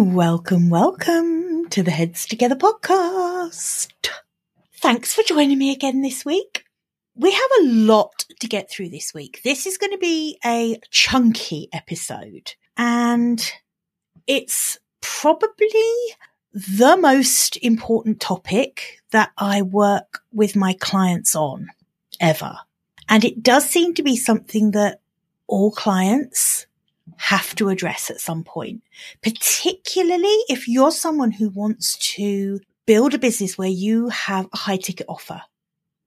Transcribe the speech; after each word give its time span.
Welcome, 0.00 0.70
welcome 0.70 1.68
to 1.70 1.82
the 1.82 1.90
Heads 1.90 2.24
Together 2.24 2.54
podcast. 2.54 3.88
Thanks 4.76 5.12
for 5.12 5.24
joining 5.24 5.58
me 5.58 5.72
again 5.72 6.02
this 6.02 6.24
week. 6.24 6.62
We 7.16 7.32
have 7.32 7.50
a 7.60 7.64
lot 7.64 8.24
to 8.38 8.46
get 8.46 8.70
through 8.70 8.90
this 8.90 9.12
week. 9.12 9.40
This 9.42 9.66
is 9.66 9.76
going 9.76 9.90
to 9.90 9.98
be 9.98 10.38
a 10.46 10.78
chunky 10.92 11.68
episode 11.72 12.54
and 12.76 13.52
it's 14.28 14.78
probably 15.00 15.92
the 16.52 16.96
most 16.96 17.56
important 17.56 18.20
topic 18.20 19.00
that 19.10 19.32
I 19.36 19.62
work 19.62 20.20
with 20.32 20.54
my 20.54 20.74
clients 20.74 21.34
on 21.34 21.70
ever. 22.20 22.56
And 23.08 23.24
it 23.24 23.42
does 23.42 23.68
seem 23.68 23.94
to 23.94 24.04
be 24.04 24.16
something 24.16 24.70
that 24.70 25.00
all 25.48 25.72
clients 25.72 26.67
have 27.16 27.54
to 27.56 27.68
address 27.68 28.10
at 28.10 28.20
some 28.20 28.44
point, 28.44 28.82
particularly 29.22 30.36
if 30.48 30.68
you're 30.68 30.90
someone 30.90 31.32
who 31.32 31.48
wants 31.50 31.96
to 32.14 32.60
build 32.86 33.14
a 33.14 33.18
business 33.18 33.58
where 33.58 33.68
you 33.68 34.08
have 34.08 34.48
a 34.52 34.56
high 34.56 34.76
ticket 34.76 35.06
offer, 35.08 35.42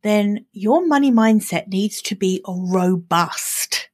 then 0.03 0.45
your 0.51 0.85
money 0.85 1.11
mindset 1.11 1.67
needs 1.67 2.01
to 2.01 2.15
be 2.15 2.41
robust. 2.47 3.89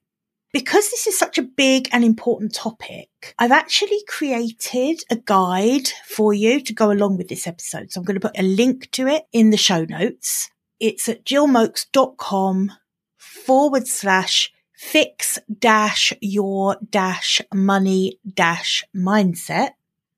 Because 0.52 0.90
this 0.90 1.06
is 1.06 1.18
such 1.18 1.36
a 1.36 1.42
big 1.42 1.90
and 1.92 2.02
important 2.02 2.54
topic, 2.54 3.34
I've 3.38 3.52
actually 3.52 4.02
created 4.08 5.02
a 5.10 5.16
guide 5.16 5.88
for 6.06 6.32
you 6.32 6.62
to 6.62 6.72
go 6.72 6.90
along 6.90 7.18
with 7.18 7.28
this 7.28 7.46
episode. 7.46 7.92
So 7.92 8.00
I'm 8.00 8.04
going 8.04 8.18
to 8.18 8.26
put 8.26 8.38
a 8.38 8.42
link 8.42 8.90
to 8.92 9.06
it 9.06 9.24
in 9.32 9.50
the 9.50 9.58
show 9.58 9.84
notes. 9.84 10.48
It's 10.80 11.08
at 11.08 11.24
gillmoakes.com 11.24 12.72
forward 13.18 13.86
slash 13.86 14.50
fix 14.78 15.40
dash 15.58 16.12
your 16.20 16.76
dash 16.90 17.42
money 17.52 18.20
dash 18.32 18.84
mindset. 18.94 19.70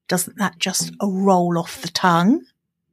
Doesn't 0.07 0.37
that 0.37 0.59
just 0.59 0.93
roll 1.03 1.59
off 1.59 1.81
the 1.81 1.89
tongue? 1.89 2.45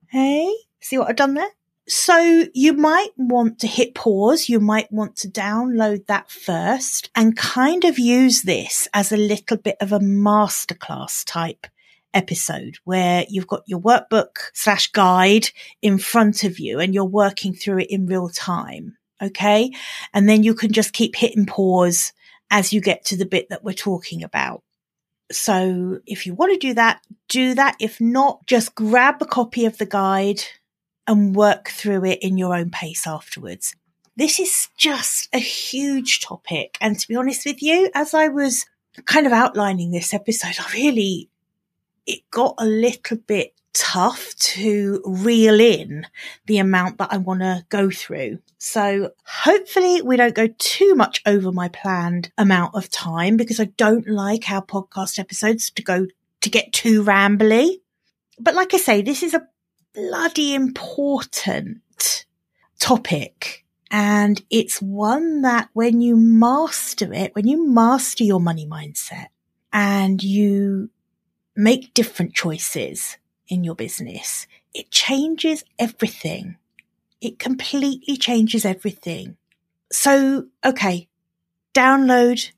Hey, 0.08 0.55
see 0.80 0.97
what 0.97 1.09
I've 1.09 1.17
done 1.17 1.33
there? 1.33 1.50
So 1.86 2.45
you 2.53 2.73
might 2.73 3.09
want 3.17 3.59
to 3.59 3.67
hit 3.67 3.95
pause. 3.95 4.47
You 4.47 4.61
might 4.61 4.92
want 4.94 5.17
to 5.17 5.27
download 5.27 6.05
that 6.08 6.31
first 6.31 7.09
and 7.16 7.36
kind 7.36 7.83
of 7.83 7.99
use 7.99 8.44
this 8.44 8.88
as 8.94 9.11
a 9.11 9.17
little 9.17 9.58
bit 9.58 9.75
of 9.81 9.92
a 9.92 9.99
masterclass 9.99 11.25
type 11.25 11.67
episode 12.14 12.77
where 12.86 13.25
you've 13.30 13.47
got 13.47 13.64
your 13.67 13.81
workbook 13.81 14.38
slash 14.53 14.92
guide 14.92 15.49
in 15.81 15.97
front 15.97 16.45
of 16.45 16.59
you 16.59 16.80
and 16.80 16.94
you're 16.94 17.05
working 17.05 17.53
through 17.53 17.80
it 17.80 17.92
in 17.92 18.05
real 18.05 18.30
time. 18.30 18.97
Okay. 19.22 19.72
And 20.14 20.30
then 20.30 20.44
you 20.44 20.54
can 20.54 20.72
just 20.72 20.94
keep 20.94 21.16
hitting 21.16 21.46
pause 21.46 22.14
as 22.52 22.72
you 22.72 22.82
get 22.82 23.06
to 23.06 23.18
the 23.18 23.26
bit 23.26 23.50
that 23.50 23.64
we're 23.64 23.73
talking 23.73 24.23
about. 24.23 24.64
So 25.32 26.00
if 26.06 26.26
you 26.26 26.34
want 26.34 26.54
to 26.54 26.68
do 26.68 26.73
that, 26.76 27.02
do 27.28 27.56
that. 27.56 27.76
If 27.80 28.00
not, 28.00 28.45
just 28.45 28.76
grab 28.76 29.22
a 29.22 29.26
copy 29.26 29.66
of 29.66 29.78
the 29.78 29.86
guide 29.86 30.42
and 31.06 31.36
work 31.36 31.70
through 31.70 32.06
it 32.06 32.20
in 32.22 32.38
your 32.38 32.56
own 32.56 32.70
pace 32.70 33.08
afterwards. 33.08 33.76
This 34.16 34.40
is 34.40 34.70
just 34.78 35.30
a 35.34 35.40
huge 35.40 36.22
topic. 36.22 36.78
And 36.82 37.00
to 37.00 37.08
be 37.08 37.16
honest 37.16 37.45
with 37.45 37.62
you, 37.62 37.90
as 37.94 38.14
I 38.14 38.30
was 38.30 38.66
kind 39.06 39.28
of 39.28 39.34
outlining 39.34 39.92
this 39.92 40.14
episode, 40.14 40.56
I 40.60 40.73
really, 40.73 41.30
it 42.06 42.22
got 42.32 42.56
a 42.58 42.66
little 42.66 43.18
bit 43.18 43.54
tough 43.78 44.33
to 44.36 45.02
reel 45.06 45.59
in 45.59 46.08
the 46.47 46.58
amount 46.58 46.97
that 46.97 47.14
I 47.14 47.17
want 47.17 47.42
to 47.42 47.64
go 47.70 47.92
through. 47.92 48.39
So 48.58 49.11
hopefully 49.23 50.02
we 50.02 50.17
don't 50.17 50.33
go 50.33 50.47
too 50.58 50.95
much 50.95 51.22
over 51.28 51.52
my 51.52 51.70
planned 51.70 52.31
amount 52.39 52.73
of 52.73 52.89
time 52.89 53.38
because 53.38 53.59
I 53.59 53.66
don't 53.66 54.08
like 54.08 54.50
our 54.50 54.66
podcast 54.66 55.20
episodes 55.20 55.70
to 55.72 55.83
go 55.83 56.08
to 56.42 56.50
get 56.50 56.73
too 56.73 57.03
rambly. 57.03 57.81
But 58.39 58.55
like 58.55 58.73
I 58.73 58.78
say, 58.78 59.03
this 59.03 59.22
is 59.22 59.36
a 59.36 59.48
bloody 59.94 60.55
important 60.55 62.25
topic. 62.80 63.64
And 63.92 64.42
it's 64.50 64.82
one 64.82 65.44
that 65.44 65.70
when 65.73 66.02
you 66.02 66.15
master 66.17 67.14
it, 67.14 67.36
when 67.36 67.48
you 67.48 67.70
master 67.70 68.23
your 68.23 68.39
money 68.39 68.65
mindset 68.65 69.27
and 69.71 70.21
you 70.23 70.89
make 71.55 71.94
different 71.94 72.33
choices, 72.33 73.17
in 73.47 73.63
your 73.63 73.75
business. 73.75 74.47
It 74.73 74.91
changes 74.91 75.63
everything. 75.80 76.58
It 77.21 77.39
completely 77.39 78.17
changes 78.17 78.65
everything. 78.65 79.37
So, 79.91 80.47
okay, 80.65 81.08
download 81.73 82.52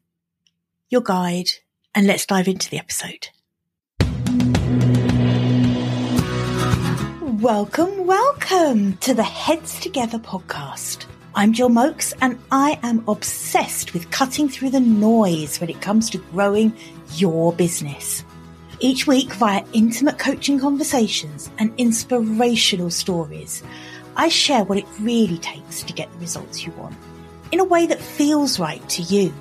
your 0.89 1.01
guide 1.01 1.49
and 1.93 2.07
let's 2.07 2.25
dive 2.25 2.47
into 2.47 2.69
the 2.69 2.79
episode. 2.79 3.29
Welcome, 7.41 8.05
welcome 8.05 8.97
to 8.97 9.13
the 9.13 9.23
Heads 9.23 9.79
Together 9.79 10.19
podcast. 10.19 11.05
I'm 11.35 11.53
Gill 11.53 11.69
Moakes 11.69 12.13
and 12.21 12.37
I 12.51 12.79
am 12.83 13.07
obsessed 13.07 13.93
with 13.93 14.11
cutting 14.11 14.49
through 14.49 14.71
the 14.71 14.79
noise 14.79 15.61
when 15.61 15.69
it 15.69 15.79
comes 15.79 16.09
to 16.09 16.17
growing 16.17 16.75
your 17.15 17.53
business. 17.53 18.25
Each 18.81 19.05
week, 19.05 19.33
via 19.33 19.65
intimate 19.73 20.17
coaching 20.17 20.57
conversations 20.57 21.51
and 21.57 21.73
inspirational 21.77 22.89
stories, 22.89 23.61
I 24.15 24.29
share 24.29 24.63
what 24.63 24.77
it 24.77 24.85
really 25.01 25.37
takes 25.37 25.83
to 25.83 25.91
get 25.91 26.09
the 26.13 26.19
results 26.19 26.65
you 26.65 26.71
want 26.71 26.95
in 27.51 27.59
a 27.59 27.65
way 27.65 27.87
that 27.87 27.99
feels 27.99 28.57
right 28.57 28.87
to 28.87 29.01
you. 29.01 29.33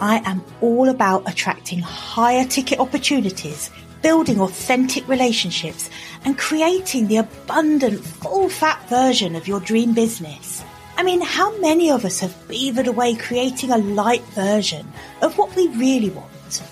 I 0.00 0.22
am 0.24 0.44
all 0.60 0.88
about 0.88 1.28
attracting 1.28 1.80
higher 1.80 2.44
ticket 2.44 2.78
opportunities, 2.78 3.68
building 4.00 4.40
authentic 4.40 5.08
relationships, 5.08 5.90
and 6.24 6.38
creating 6.38 7.08
the 7.08 7.16
abundant, 7.16 7.98
full 8.04 8.48
fat 8.48 8.88
version 8.88 9.34
of 9.34 9.48
your 9.48 9.58
dream 9.58 9.92
business. 9.92 10.62
I 10.96 11.02
mean, 11.02 11.20
how 11.20 11.58
many 11.58 11.90
of 11.90 12.04
us 12.04 12.20
have 12.20 12.46
beavered 12.46 12.86
away 12.86 13.16
creating 13.16 13.72
a 13.72 13.78
light 13.78 14.22
version 14.34 14.86
of 15.20 15.36
what 15.36 15.56
we 15.56 15.66
really 15.68 16.10
want? 16.10 16.62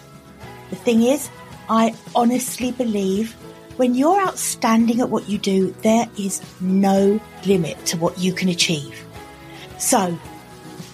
The 0.70 0.76
thing 0.76 1.02
is, 1.02 1.30
I 1.70 1.94
honestly 2.14 2.72
believe 2.72 3.32
when 3.76 3.94
you're 3.94 4.20
outstanding 4.20 5.00
at 5.00 5.10
what 5.10 5.28
you 5.28 5.38
do, 5.38 5.74
there 5.82 6.08
is 6.18 6.42
no 6.60 7.20
limit 7.46 7.84
to 7.86 7.96
what 7.98 8.18
you 8.18 8.32
can 8.32 8.48
achieve. 8.48 9.04
So, 9.78 10.18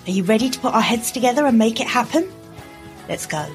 are 0.07 0.11
you 0.11 0.25
ready 0.25 0.51
to 0.51 0.59
put 0.59 0.75
our 0.75 0.83
heads 0.83 1.11
together 1.11 1.47
and 1.47 1.57
make 1.57 1.81
it 1.81 1.87
happen? 1.87 2.31
Let's 3.09 3.25
go. 3.27 3.47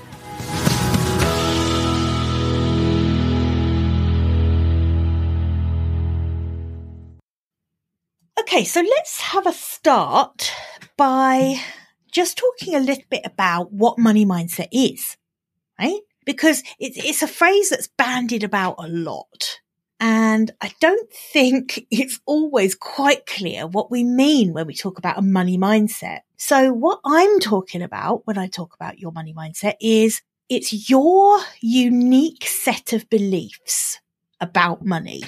Okay, 8.39 8.63
so 8.63 8.81
let's 8.81 9.21
have 9.21 9.45
a 9.45 9.53
start 9.53 10.51
by 10.97 11.61
just 12.11 12.37
talking 12.37 12.73
a 12.73 12.79
little 12.79 13.03
bit 13.11 13.21
about 13.25 13.71
what 13.71 13.99
money 13.99 14.25
mindset 14.25 14.69
is, 14.71 15.17
right? 15.77 15.99
Because 16.25 16.63
it's, 16.79 16.97
it's 17.03 17.21
a 17.21 17.27
phrase 17.27 17.69
that's 17.69 17.87
bandied 17.87 18.43
about 18.43 18.75
a 18.79 18.87
lot. 18.87 19.59
And 19.99 20.51
I 20.61 20.71
don't 20.79 21.11
think 21.11 21.85
it's 21.91 22.19
always 22.25 22.75
quite 22.75 23.25
clear 23.25 23.67
what 23.67 23.91
we 23.91 24.03
mean 24.03 24.53
when 24.53 24.67
we 24.67 24.73
talk 24.73 24.97
about 24.97 25.17
a 25.17 25.23
money 25.23 25.57
mindset. 25.57 26.21
So 26.37 26.71
what 26.71 26.99
I'm 27.05 27.39
talking 27.39 27.81
about 27.81 28.25
when 28.25 28.37
I 28.37 28.47
talk 28.47 28.73
about 28.73 28.99
your 28.99 29.11
money 29.11 29.33
mindset 29.33 29.73
is 29.81 30.21
it's 30.47 30.89
your 30.89 31.39
unique 31.61 32.47
set 32.47 32.93
of 32.93 33.09
beliefs 33.09 33.99
about 34.41 34.85
money. 34.85 35.21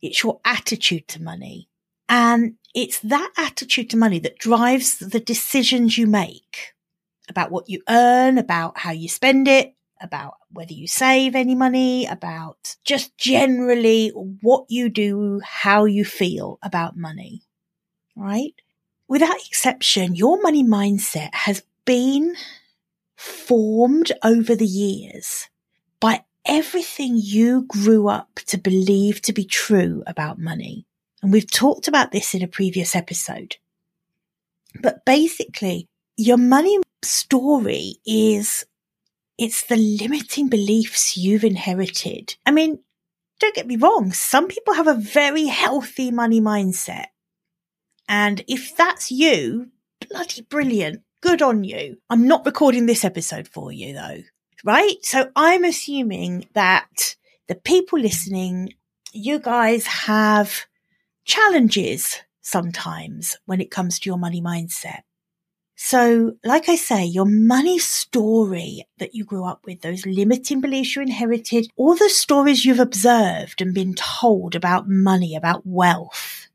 It's 0.00 0.22
your 0.22 0.40
attitude 0.44 1.08
to 1.08 1.22
money. 1.22 1.68
And 2.08 2.54
it's 2.74 3.00
that 3.00 3.32
attitude 3.36 3.90
to 3.90 3.96
money 3.96 4.18
that 4.20 4.38
drives 4.38 4.98
the 4.98 5.20
decisions 5.20 5.98
you 5.98 6.06
make 6.06 6.74
about 7.28 7.50
what 7.50 7.68
you 7.68 7.82
earn, 7.88 8.38
about 8.38 8.78
how 8.78 8.92
you 8.92 9.08
spend 9.08 9.48
it, 9.48 9.74
about 10.00 10.34
whether 10.50 10.72
you 10.72 10.86
save 10.86 11.34
any 11.34 11.54
money, 11.54 12.06
about 12.06 12.76
just 12.84 13.16
generally 13.16 14.08
what 14.10 14.66
you 14.68 14.88
do, 14.88 15.40
how 15.44 15.84
you 15.84 16.04
feel 16.04 16.58
about 16.62 16.96
money, 16.96 17.42
right? 18.14 18.54
Without 19.08 19.36
exception, 19.46 20.14
your 20.14 20.40
money 20.42 20.64
mindset 20.64 21.32
has 21.32 21.62
been 21.84 22.34
formed 23.16 24.12
over 24.22 24.54
the 24.54 24.66
years 24.66 25.48
by 26.00 26.24
everything 26.44 27.16
you 27.16 27.62
grew 27.68 28.08
up 28.08 28.40
to 28.46 28.58
believe 28.58 29.22
to 29.22 29.32
be 29.32 29.44
true 29.44 30.02
about 30.06 30.38
money. 30.38 30.86
And 31.22 31.32
we've 31.32 31.50
talked 31.50 31.88
about 31.88 32.12
this 32.12 32.34
in 32.34 32.42
a 32.42 32.48
previous 32.48 32.94
episode. 32.94 33.56
But 34.80 35.04
basically, 35.04 35.88
your 36.16 36.36
money 36.36 36.78
story 37.02 37.96
is 38.06 38.64
it's 39.38 39.66
the 39.66 39.76
limiting 39.76 40.48
beliefs 40.48 41.16
you've 41.16 41.44
inherited. 41.44 42.36
I 42.46 42.50
mean, 42.50 42.80
don't 43.40 43.54
get 43.54 43.66
me 43.66 43.76
wrong. 43.76 44.12
Some 44.12 44.48
people 44.48 44.74
have 44.74 44.86
a 44.86 44.94
very 44.94 45.46
healthy 45.46 46.10
money 46.10 46.40
mindset. 46.40 47.06
And 48.08 48.42
if 48.48 48.76
that's 48.76 49.10
you, 49.10 49.68
bloody 50.08 50.42
brilliant. 50.42 51.02
Good 51.20 51.42
on 51.42 51.64
you. 51.64 51.98
I'm 52.08 52.26
not 52.26 52.46
recording 52.46 52.86
this 52.86 53.04
episode 53.04 53.48
for 53.48 53.72
you 53.72 53.94
though. 53.94 54.22
right? 54.64 54.96
So 55.02 55.30
I'm 55.36 55.64
assuming 55.64 56.48
that 56.54 57.16
the 57.48 57.54
people 57.54 57.98
listening, 57.98 58.74
you 59.12 59.38
guys 59.38 59.86
have 59.86 60.66
challenges 61.24 62.20
sometimes 62.42 63.38
when 63.46 63.60
it 63.60 63.70
comes 63.70 63.98
to 63.98 64.10
your 64.10 64.18
money 64.18 64.40
mindset. 64.40 65.00
So, 65.78 66.32
like 66.42 66.70
I 66.70 66.74
say, 66.74 67.04
your 67.04 67.26
money 67.26 67.78
story 67.78 68.86
that 68.98 69.14
you 69.14 69.24
grew 69.24 69.44
up 69.44 69.66
with, 69.66 69.82
those 69.82 70.06
limiting 70.06 70.62
beliefs 70.62 70.96
you 70.96 71.02
inherited, 71.02 71.68
all 71.76 71.94
the 71.94 72.08
stories 72.08 72.64
you've 72.64 72.80
observed 72.80 73.60
and 73.60 73.74
been 73.74 73.94
told 73.94 74.54
about 74.54 74.88
money, 74.88 75.36
about 75.36 75.66
wealth, 75.66 76.48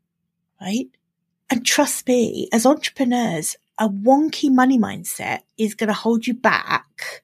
right? 0.60 0.86
And 1.48 1.64
trust 1.64 2.08
me, 2.08 2.48
as 2.52 2.66
entrepreneurs, 2.66 3.56
a 3.78 3.88
wonky 3.88 4.52
money 4.52 4.76
mindset 4.76 5.40
is 5.56 5.76
going 5.76 5.88
to 5.88 5.94
hold 5.94 6.26
you 6.26 6.34
back 6.34 7.22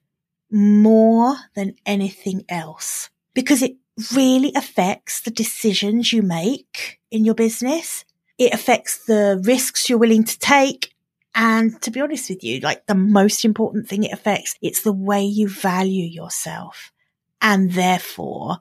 more 0.49 1.35
than 1.53 1.75
anything 1.85 2.45
else 2.47 3.09
because 3.33 3.61
it 3.61 3.75
really 4.13 4.53
affects 4.55 5.21
the 5.21 5.31
decisions 5.31 6.13
you 6.13 6.21
make 6.21 7.01
in 7.11 7.25
your 7.25 7.35
business. 7.35 8.05
It 8.37 8.53
affects 8.53 9.03
the 9.05 9.41
risks 9.43 9.89
you're 9.89 9.99
willing 9.99 10.23
to 10.23 10.39
take. 10.39 10.93
And 11.41 11.81
to 11.83 11.89
be 11.89 12.01
honest 12.01 12.29
with 12.29 12.43
you, 12.43 12.59
like 12.59 12.85
the 12.85 12.95
most 12.95 13.45
important 13.45 13.87
thing 13.87 14.03
it 14.03 14.11
affects, 14.11 14.57
it's 14.61 14.81
the 14.81 14.91
way 14.91 15.23
you 15.23 15.47
value 15.47 16.03
yourself 16.03 16.91
and 17.41 17.71
therefore 17.71 18.57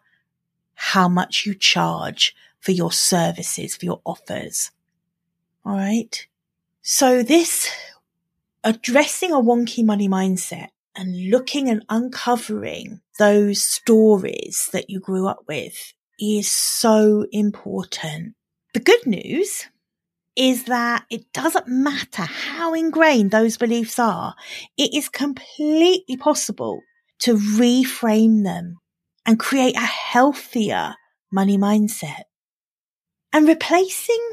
how 0.74 1.08
much 1.08 1.44
you 1.44 1.56
charge 1.56 2.36
for 2.60 2.70
your 2.70 2.92
services, 2.92 3.74
for 3.74 3.84
your 3.84 4.00
offers. 4.06 4.70
All 5.66 5.72
right. 5.72 6.24
So 6.80 7.24
this 7.24 7.68
addressing 8.62 9.32
a 9.32 9.40
wonky 9.40 9.84
money 9.84 10.08
mindset 10.08 10.68
and 10.94 11.30
looking 11.30 11.68
and 11.68 11.84
uncovering 11.88 13.00
those 13.18 13.60
stories 13.60 14.68
that 14.72 14.88
you 14.88 15.00
grew 15.00 15.26
up 15.26 15.40
with 15.48 15.94
is 16.20 16.48
so 16.48 17.26
important. 17.32 18.36
The 18.72 18.78
good 18.78 19.04
news 19.04 19.66
is 20.38 20.64
that 20.64 21.04
it 21.10 21.32
doesn't 21.32 21.66
matter 21.66 22.22
how 22.22 22.72
ingrained 22.72 23.32
those 23.32 23.56
beliefs 23.56 23.98
are. 23.98 24.34
It 24.76 24.94
is 24.94 25.08
completely 25.08 26.16
possible 26.16 26.80
to 27.20 27.34
reframe 27.34 28.44
them 28.44 28.78
and 29.26 29.38
create 29.38 29.76
a 29.76 29.80
healthier 29.80 30.94
money 31.32 31.58
mindset. 31.58 32.22
And 33.32 33.48
replacing 33.48 34.30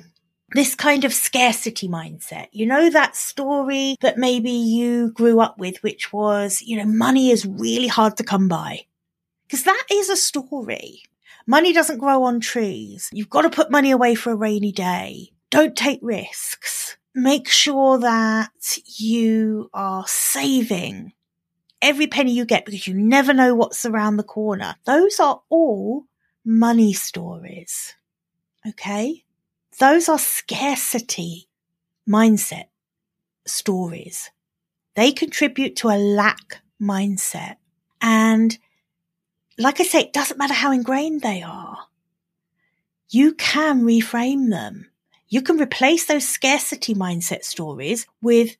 this 0.51 0.75
kind 0.75 1.03
of 1.03 1.13
scarcity 1.13 1.87
mindset. 1.87 2.47
You 2.51 2.67
know, 2.67 2.89
that 2.91 3.15
story 3.15 3.97
that 4.01 4.17
maybe 4.17 4.51
you 4.51 5.11
grew 5.11 5.41
up 5.41 5.57
with, 5.57 5.81
which 5.81 6.13
was, 6.13 6.61
you 6.61 6.77
know, 6.77 6.85
money 6.85 7.31
is 7.31 7.45
really 7.45 7.87
hard 7.87 8.15
to 8.17 8.23
come 8.23 8.47
by. 8.47 8.81
Because 9.47 9.63
that 9.63 9.83
is 9.91 10.09
a 10.09 10.15
story. 10.15 11.01
Money 11.47 11.73
doesn't 11.73 11.97
grow 11.97 12.23
on 12.23 12.39
trees. 12.39 13.09
You've 13.11 13.29
got 13.29 13.41
to 13.41 13.49
put 13.49 13.71
money 13.71 13.91
away 13.91 14.15
for 14.15 14.31
a 14.31 14.35
rainy 14.35 14.71
day. 14.71 15.31
Don't 15.49 15.75
take 15.75 15.99
risks. 16.01 16.97
Make 17.13 17.47
sure 17.47 17.97
that 17.99 18.77
you 18.97 19.69
are 19.73 20.03
saving 20.07 21.13
every 21.81 22.07
penny 22.07 22.33
you 22.33 22.45
get 22.45 22.65
because 22.65 22.87
you 22.87 22.93
never 22.93 23.33
know 23.33 23.53
what's 23.55 23.85
around 23.85 24.17
the 24.17 24.23
corner. 24.23 24.75
Those 24.85 25.19
are 25.19 25.41
all 25.49 26.05
money 26.43 26.93
stories. 26.93 27.93
Okay. 28.67 29.23
Those 29.79 30.09
are 30.09 30.19
scarcity 30.19 31.47
mindset 32.09 32.65
stories. 33.45 34.31
They 34.95 35.11
contribute 35.11 35.75
to 35.77 35.89
a 35.89 35.97
lack 35.97 36.61
mindset. 36.81 37.57
And 38.01 38.57
like 39.57 39.79
I 39.79 39.83
say, 39.83 40.01
it 40.01 40.13
doesn't 40.13 40.37
matter 40.37 40.53
how 40.53 40.71
ingrained 40.71 41.21
they 41.21 41.41
are. 41.41 41.77
You 43.09 43.33
can 43.33 43.83
reframe 43.83 44.49
them. 44.49 44.89
You 45.27 45.41
can 45.41 45.59
replace 45.59 46.05
those 46.05 46.27
scarcity 46.27 46.93
mindset 46.93 47.43
stories 47.43 48.05
with 48.21 48.57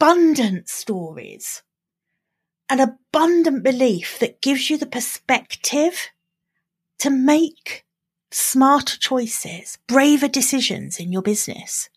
abundant 0.00 0.68
stories. 0.68 1.62
An 2.68 2.80
abundant 2.80 3.62
belief 3.62 4.18
that 4.18 4.42
gives 4.42 4.68
you 4.68 4.76
the 4.76 4.86
perspective 4.86 6.08
to 6.98 7.10
make 7.10 7.84
smarter 8.30 8.96
choices, 8.98 9.78
braver 9.86 10.28
decisions 10.28 10.98
in 10.98 11.12
your 11.12 11.22
business. 11.22 11.88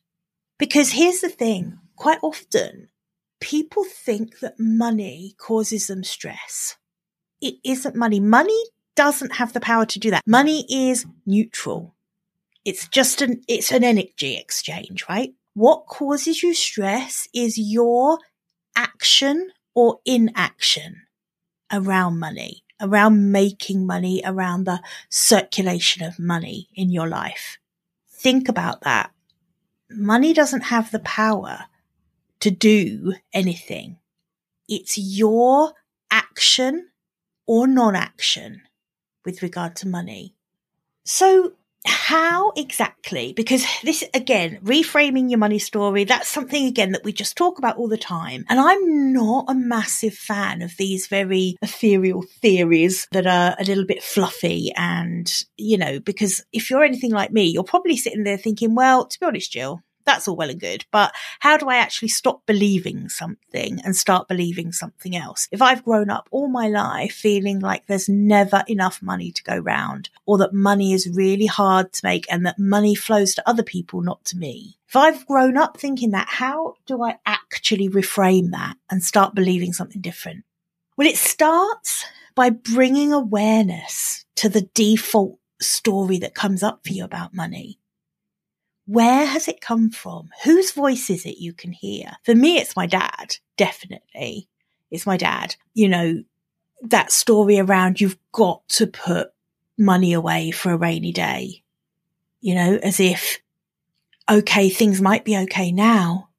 Because 0.57 0.91
here's 0.91 1.21
the 1.21 1.29
thing, 1.29 1.79
quite 1.95 2.19
often 2.21 2.89
people 3.41 3.83
think 3.83 4.39
that 4.39 4.59
money 4.59 5.35
causes 5.37 5.87
them 5.87 6.03
stress. 6.03 6.77
It 7.41 7.55
isn't 7.63 7.95
money. 7.95 8.19
Money 8.19 8.63
doesn't 8.95 9.33
have 9.35 9.53
the 9.53 9.59
power 9.59 9.85
to 9.85 9.99
do 9.99 10.09
that. 10.11 10.23
Money 10.25 10.65
is 10.69 11.05
neutral. 11.25 11.94
It's 12.65 12.87
just 12.87 13.21
an, 13.21 13.41
it's 13.47 13.71
an 13.71 13.83
energy 13.83 14.37
exchange, 14.37 15.05
right? 15.07 15.33
What 15.53 15.85
causes 15.85 16.43
you 16.43 16.53
stress 16.53 17.29
is 17.33 17.57
your 17.57 18.19
action 18.75 19.51
or 19.73 19.99
inaction 20.05 21.03
around 21.71 22.19
money 22.19 22.65
around 22.81 23.31
making 23.31 23.85
money, 23.85 24.21
around 24.25 24.65
the 24.65 24.81
circulation 25.09 26.03
of 26.03 26.19
money 26.19 26.69
in 26.75 26.89
your 26.89 27.07
life. 27.07 27.57
Think 28.09 28.49
about 28.49 28.81
that. 28.81 29.11
Money 29.89 30.33
doesn't 30.33 30.65
have 30.65 30.91
the 30.91 30.99
power 30.99 31.65
to 32.39 32.51
do 32.51 33.13
anything. 33.33 33.97
It's 34.67 34.97
your 34.97 35.73
action 36.11 36.89
or 37.45 37.67
non 37.67 37.95
action 37.95 38.63
with 39.23 39.41
regard 39.41 39.75
to 39.77 39.87
money. 39.87 40.35
So 41.03 41.53
how 41.85 42.51
exactly? 42.55 43.33
Because 43.33 43.65
this, 43.83 44.03
again, 44.13 44.59
reframing 44.63 45.29
your 45.29 45.39
money 45.39 45.59
story, 45.59 46.03
that's 46.03 46.29
something 46.29 46.65
again 46.65 46.91
that 46.91 47.03
we 47.03 47.13
just 47.13 47.37
talk 47.37 47.57
about 47.57 47.77
all 47.77 47.87
the 47.87 47.97
time. 47.97 48.45
And 48.49 48.59
I'm 48.59 49.13
not 49.13 49.45
a 49.47 49.53
massive 49.53 50.13
fan 50.13 50.61
of 50.61 50.75
these 50.77 51.07
very 51.07 51.55
ethereal 51.61 52.23
theories 52.41 53.07
that 53.11 53.27
are 53.27 53.55
a 53.59 53.63
little 53.63 53.85
bit 53.85 54.03
fluffy. 54.03 54.71
And, 54.75 55.31
you 55.57 55.77
know, 55.77 55.99
because 55.99 56.43
if 56.51 56.69
you're 56.69 56.83
anything 56.83 57.11
like 57.11 57.31
me, 57.31 57.45
you're 57.45 57.63
probably 57.63 57.97
sitting 57.97 58.23
there 58.23 58.37
thinking, 58.37 58.75
well, 58.75 59.05
to 59.05 59.19
be 59.19 59.25
honest, 59.25 59.53
Gill, 59.53 59.81
that's 60.05 60.27
all 60.27 60.35
well 60.35 60.49
and 60.49 60.59
good. 60.59 60.85
But 60.91 61.13
how 61.39 61.57
do 61.57 61.67
I 61.67 61.77
actually 61.77 62.09
stop 62.09 62.45
believing 62.45 63.09
something 63.09 63.79
and 63.83 63.95
start 63.95 64.27
believing 64.27 64.71
something 64.71 65.15
else? 65.15 65.47
If 65.51 65.61
I've 65.61 65.83
grown 65.83 66.09
up 66.09 66.27
all 66.31 66.47
my 66.47 66.67
life 66.67 67.13
feeling 67.13 67.59
like 67.59 67.87
there's 67.87 68.09
never 68.09 68.63
enough 68.67 69.01
money 69.01 69.31
to 69.31 69.43
go 69.43 69.57
round 69.57 70.09
or 70.25 70.37
that 70.37 70.53
money 70.53 70.93
is 70.93 71.09
really 71.13 71.47
hard 71.47 71.93
to 71.93 72.01
make 72.03 72.25
and 72.31 72.45
that 72.45 72.59
money 72.59 72.95
flows 72.95 73.35
to 73.35 73.49
other 73.49 73.63
people, 73.63 74.01
not 74.01 74.23
to 74.25 74.37
me. 74.37 74.77
If 74.87 74.95
I've 74.95 75.25
grown 75.25 75.57
up 75.57 75.77
thinking 75.77 76.11
that, 76.11 76.27
how 76.29 76.75
do 76.85 77.03
I 77.03 77.17
actually 77.25 77.89
reframe 77.89 78.51
that 78.51 78.77
and 78.89 79.03
start 79.03 79.35
believing 79.35 79.73
something 79.73 80.01
different? 80.01 80.45
Well, 80.95 81.07
it 81.07 81.17
starts 81.17 82.05
by 82.35 82.49
bringing 82.49 83.11
awareness 83.11 84.25
to 84.37 84.49
the 84.49 84.69
default 84.73 85.39
story 85.61 86.19
that 86.19 86.35
comes 86.35 86.63
up 86.63 86.81
for 86.85 86.93
you 86.93 87.03
about 87.03 87.33
money. 87.33 87.79
Where 88.87 89.25
has 89.25 89.47
it 89.47 89.61
come 89.61 89.89
from? 89.89 90.29
Whose 90.43 90.71
voice 90.71 91.09
is 91.09 91.25
it 91.25 91.39
you 91.39 91.53
can 91.53 91.71
hear? 91.71 92.13
For 92.23 92.35
me, 92.35 92.57
it's 92.57 92.75
my 92.75 92.85
dad, 92.85 93.37
definitely. 93.57 94.47
It's 94.91 95.07
my 95.07 95.17
dad. 95.17 95.55
You 95.73 95.89
know, 95.89 96.23
that 96.83 97.11
story 97.11 97.59
around 97.59 97.99
you've 97.99 98.17
got 98.31 98.67
to 98.69 98.87
put 98.87 99.31
money 99.77 100.13
away 100.13 100.51
for 100.51 100.71
a 100.71 100.77
rainy 100.77 101.11
day. 101.11 101.63
You 102.41 102.55
know, 102.55 102.79
as 102.83 102.99
if, 102.99 103.39
okay, 104.29 104.69
things 104.69 105.01
might 105.01 105.25
be 105.25 105.37
okay 105.37 105.71
now, 105.71 106.29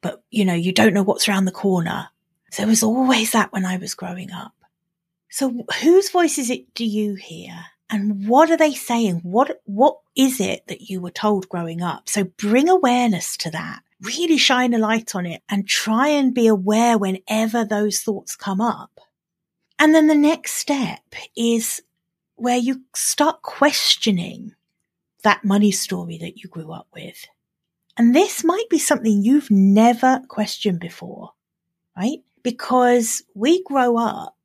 but 0.00 0.22
you 0.30 0.44
know, 0.44 0.54
you 0.54 0.72
don't 0.72 0.94
know 0.94 1.04
what's 1.04 1.28
around 1.28 1.44
the 1.44 1.52
corner. 1.52 2.08
There 2.56 2.66
was 2.66 2.82
always 2.82 3.32
that 3.32 3.52
when 3.52 3.64
I 3.64 3.76
was 3.76 3.94
growing 3.94 4.32
up. 4.32 4.52
So 5.30 5.64
whose 5.82 6.10
voice 6.10 6.38
is 6.38 6.50
it 6.50 6.74
do 6.74 6.84
you 6.84 7.14
hear? 7.14 7.54
And 7.90 8.28
what 8.28 8.50
are 8.50 8.56
they 8.56 8.74
saying? 8.74 9.20
What, 9.22 9.60
what 9.64 9.98
is 10.14 10.40
it 10.40 10.66
that 10.66 10.90
you 10.90 11.00
were 11.00 11.10
told 11.10 11.48
growing 11.48 11.82
up? 11.82 12.08
So 12.08 12.24
bring 12.24 12.68
awareness 12.68 13.36
to 13.38 13.50
that. 13.50 13.80
Really 14.00 14.36
shine 14.36 14.74
a 14.74 14.78
light 14.78 15.14
on 15.14 15.26
it 15.26 15.42
and 15.48 15.66
try 15.66 16.08
and 16.08 16.34
be 16.34 16.46
aware 16.46 16.98
whenever 16.98 17.64
those 17.64 18.00
thoughts 18.00 18.36
come 18.36 18.60
up. 18.60 19.00
And 19.78 19.94
then 19.94 20.06
the 20.06 20.14
next 20.14 20.52
step 20.52 21.00
is 21.36 21.80
where 22.36 22.58
you 22.58 22.82
start 22.94 23.42
questioning 23.42 24.54
that 25.22 25.44
money 25.44 25.72
story 25.72 26.18
that 26.18 26.36
you 26.36 26.48
grew 26.48 26.72
up 26.72 26.86
with. 26.94 27.26
And 27.96 28.14
this 28.14 28.44
might 28.44 28.68
be 28.70 28.78
something 28.78 29.22
you've 29.22 29.50
never 29.50 30.22
questioned 30.28 30.78
before, 30.78 31.32
right? 31.96 32.18
Because 32.42 33.24
we 33.34 33.62
grow 33.64 33.96
up 33.96 34.36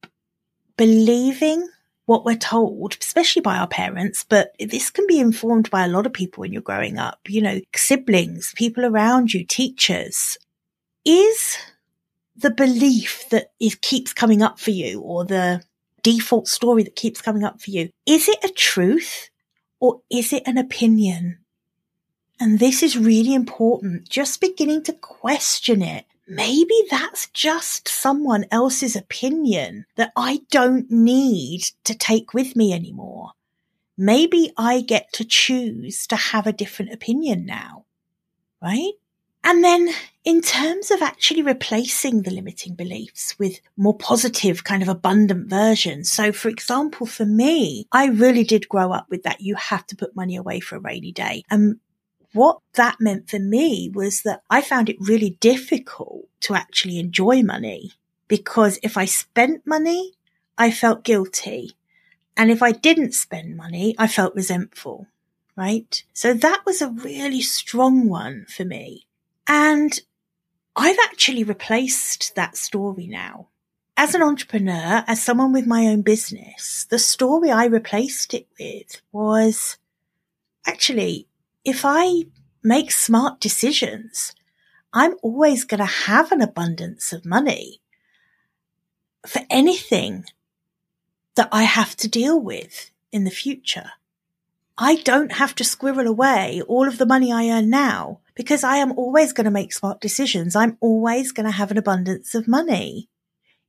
believing 0.75 1.67
what 2.05 2.25
we're 2.25 2.35
told, 2.35 2.97
especially 2.99 3.41
by 3.41 3.57
our 3.57 3.67
parents, 3.67 4.25
but 4.27 4.53
this 4.59 4.89
can 4.89 5.07
be 5.07 5.19
informed 5.19 5.69
by 5.69 5.85
a 5.85 5.87
lot 5.87 6.05
of 6.05 6.13
people 6.13 6.41
when 6.41 6.51
you're 6.51 6.61
growing 6.61 6.97
up, 6.97 7.19
you 7.27 7.41
know, 7.41 7.61
siblings, 7.75 8.53
people 8.55 8.85
around 8.85 9.33
you, 9.33 9.45
teachers. 9.45 10.37
Is 11.05 11.57
the 12.35 12.51
belief 12.51 13.29
that 13.29 13.51
is 13.59 13.75
keeps 13.75 14.13
coming 14.13 14.41
up 14.41 14.59
for 14.59 14.71
you 14.71 14.99
or 15.01 15.25
the 15.25 15.63
default 16.03 16.47
story 16.47 16.83
that 16.83 16.95
keeps 16.95 17.21
coming 17.21 17.43
up 17.43 17.61
for 17.61 17.71
you, 17.71 17.89
is 18.05 18.27
it 18.27 18.43
a 18.43 18.49
truth 18.49 19.29
or 19.79 20.01
is 20.11 20.33
it 20.33 20.43
an 20.45 20.57
opinion? 20.57 21.39
And 22.39 22.59
this 22.59 22.83
is 22.83 22.97
really 22.97 23.33
important. 23.33 24.09
Just 24.09 24.41
beginning 24.41 24.83
to 24.83 24.93
question 24.93 25.81
it. 25.81 26.05
Maybe 26.27 26.75
that's 26.89 27.27
just 27.29 27.87
someone 27.87 28.45
else's 28.49 28.95
opinion 28.95 29.85
that 29.95 30.13
I 30.15 30.41
don't 30.51 30.89
need 30.89 31.63
to 31.83 31.95
take 31.95 32.33
with 32.33 32.55
me 32.55 32.73
anymore. 32.73 33.31
Maybe 33.97 34.51
I 34.57 34.81
get 34.81 35.11
to 35.13 35.25
choose 35.25 36.07
to 36.07 36.15
have 36.15 36.47
a 36.47 36.53
different 36.53 36.93
opinion 36.93 37.45
now, 37.45 37.85
right? 38.61 38.93
And 39.43 39.63
then 39.63 39.89
in 40.23 40.41
terms 40.41 40.89
of 40.89 41.01
actually 41.01 41.41
replacing 41.41 42.21
the 42.21 42.31
limiting 42.31 42.75
beliefs 42.75 43.37
with 43.37 43.59
more 43.75 43.97
positive 43.97 44.63
kind 44.63 44.81
of 44.81 44.87
abundant 44.87 45.49
versions. 45.49 46.09
So 46.09 46.31
for 46.31 46.47
example, 46.47 47.05
for 47.05 47.25
me, 47.25 47.85
I 47.91 48.07
really 48.07 48.45
did 48.45 48.69
grow 48.69 48.93
up 48.93 49.07
with 49.09 49.23
that. 49.23 49.41
You 49.41 49.55
have 49.55 49.85
to 49.87 49.97
put 49.97 50.15
money 50.15 50.37
away 50.37 50.61
for 50.61 50.77
a 50.77 50.79
rainy 50.79 51.11
day. 51.11 51.43
And 51.51 51.79
what 52.33 52.59
that 52.73 52.97
meant 52.99 53.29
for 53.29 53.39
me 53.39 53.91
was 53.93 54.21
that 54.23 54.43
I 54.49 54.61
found 54.61 54.89
it 54.89 54.97
really 54.99 55.31
difficult 55.39 56.25
to 56.41 56.55
actually 56.55 56.99
enjoy 56.99 57.43
money 57.43 57.93
because 58.27 58.79
if 58.83 58.97
I 58.97 59.05
spent 59.05 59.65
money, 59.65 60.13
I 60.57 60.71
felt 60.71 61.03
guilty. 61.03 61.75
And 62.35 62.49
if 62.49 62.63
I 62.63 62.71
didn't 62.71 63.13
spend 63.13 63.55
money, 63.55 63.95
I 63.97 64.07
felt 64.07 64.35
resentful. 64.35 65.07
Right. 65.55 66.03
So 66.13 66.33
that 66.33 66.63
was 66.65 66.81
a 66.81 66.89
really 66.89 67.41
strong 67.41 68.09
one 68.09 68.47
for 68.49 68.65
me. 68.65 69.05
And 69.47 69.99
I've 70.75 70.97
actually 71.03 71.43
replaced 71.43 72.33
that 72.35 72.57
story 72.57 73.05
now. 73.05 73.49
As 73.95 74.15
an 74.15 74.23
entrepreneur, 74.23 75.03
as 75.05 75.21
someone 75.21 75.53
with 75.53 75.67
my 75.67 75.85
own 75.85 76.01
business, 76.01 76.87
the 76.89 76.97
story 76.97 77.51
I 77.51 77.65
replaced 77.65 78.33
it 78.33 78.47
with 78.59 78.99
was 79.11 79.77
actually, 80.65 81.27
if 81.65 81.83
I 81.85 82.25
make 82.63 82.91
smart 82.91 83.39
decisions, 83.39 84.33
I'm 84.93 85.15
always 85.21 85.63
going 85.63 85.79
to 85.79 85.85
have 85.85 86.31
an 86.31 86.41
abundance 86.41 87.13
of 87.13 87.25
money 87.25 87.81
for 89.25 89.41
anything 89.49 90.25
that 91.35 91.49
I 91.51 91.63
have 91.63 91.95
to 91.97 92.07
deal 92.07 92.39
with 92.39 92.91
in 93.11 93.23
the 93.23 93.31
future. 93.31 93.91
I 94.77 94.95
don't 94.97 95.33
have 95.33 95.55
to 95.55 95.63
squirrel 95.63 96.07
away 96.07 96.61
all 96.67 96.87
of 96.87 96.97
the 96.97 97.05
money 97.05 97.31
I 97.31 97.49
earn 97.49 97.69
now 97.69 98.19
because 98.35 98.63
I 98.63 98.77
am 98.77 98.91
always 98.93 99.31
going 99.31 99.45
to 99.45 99.51
make 99.51 99.73
smart 99.73 100.01
decisions. 100.01 100.55
I'm 100.55 100.77
always 100.81 101.31
going 101.31 101.45
to 101.45 101.51
have 101.51 101.71
an 101.71 101.77
abundance 101.77 102.35
of 102.35 102.47
money. 102.47 103.09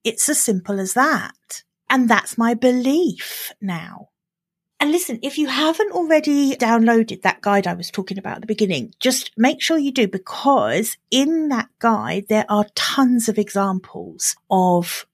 It's 0.03 0.29
as 0.29 0.41
simple 0.41 0.81
as 0.81 0.95
that. 0.95 1.63
And 1.91 2.09
that's 2.09 2.39
my 2.39 2.55
belief 2.55 3.53
now. 3.61 4.09
And 4.85 4.93
listen, 4.93 5.19
if 5.23 5.39
you 5.39 5.47
haven't 5.47 5.93
already 5.93 6.57
downloaded 6.57 7.23
that 7.23 7.41
guide 7.41 7.67
I 7.67 7.73
was 7.73 7.91
talking 7.91 8.19
about 8.19 8.35
at 8.35 8.41
the 8.43 8.47
beginning, 8.47 8.93
just 9.01 9.31
make 9.35 9.63
sure 9.63 9.79
you 9.79 9.91
do 9.91 10.07
because 10.07 10.99
in 11.11 11.49
that 11.49 11.71
guide, 11.79 12.27
there 12.29 12.45
are 12.51 12.67
tons 12.75 13.31
of 13.31 13.39
examples 13.39 14.37
of 14.51 15.07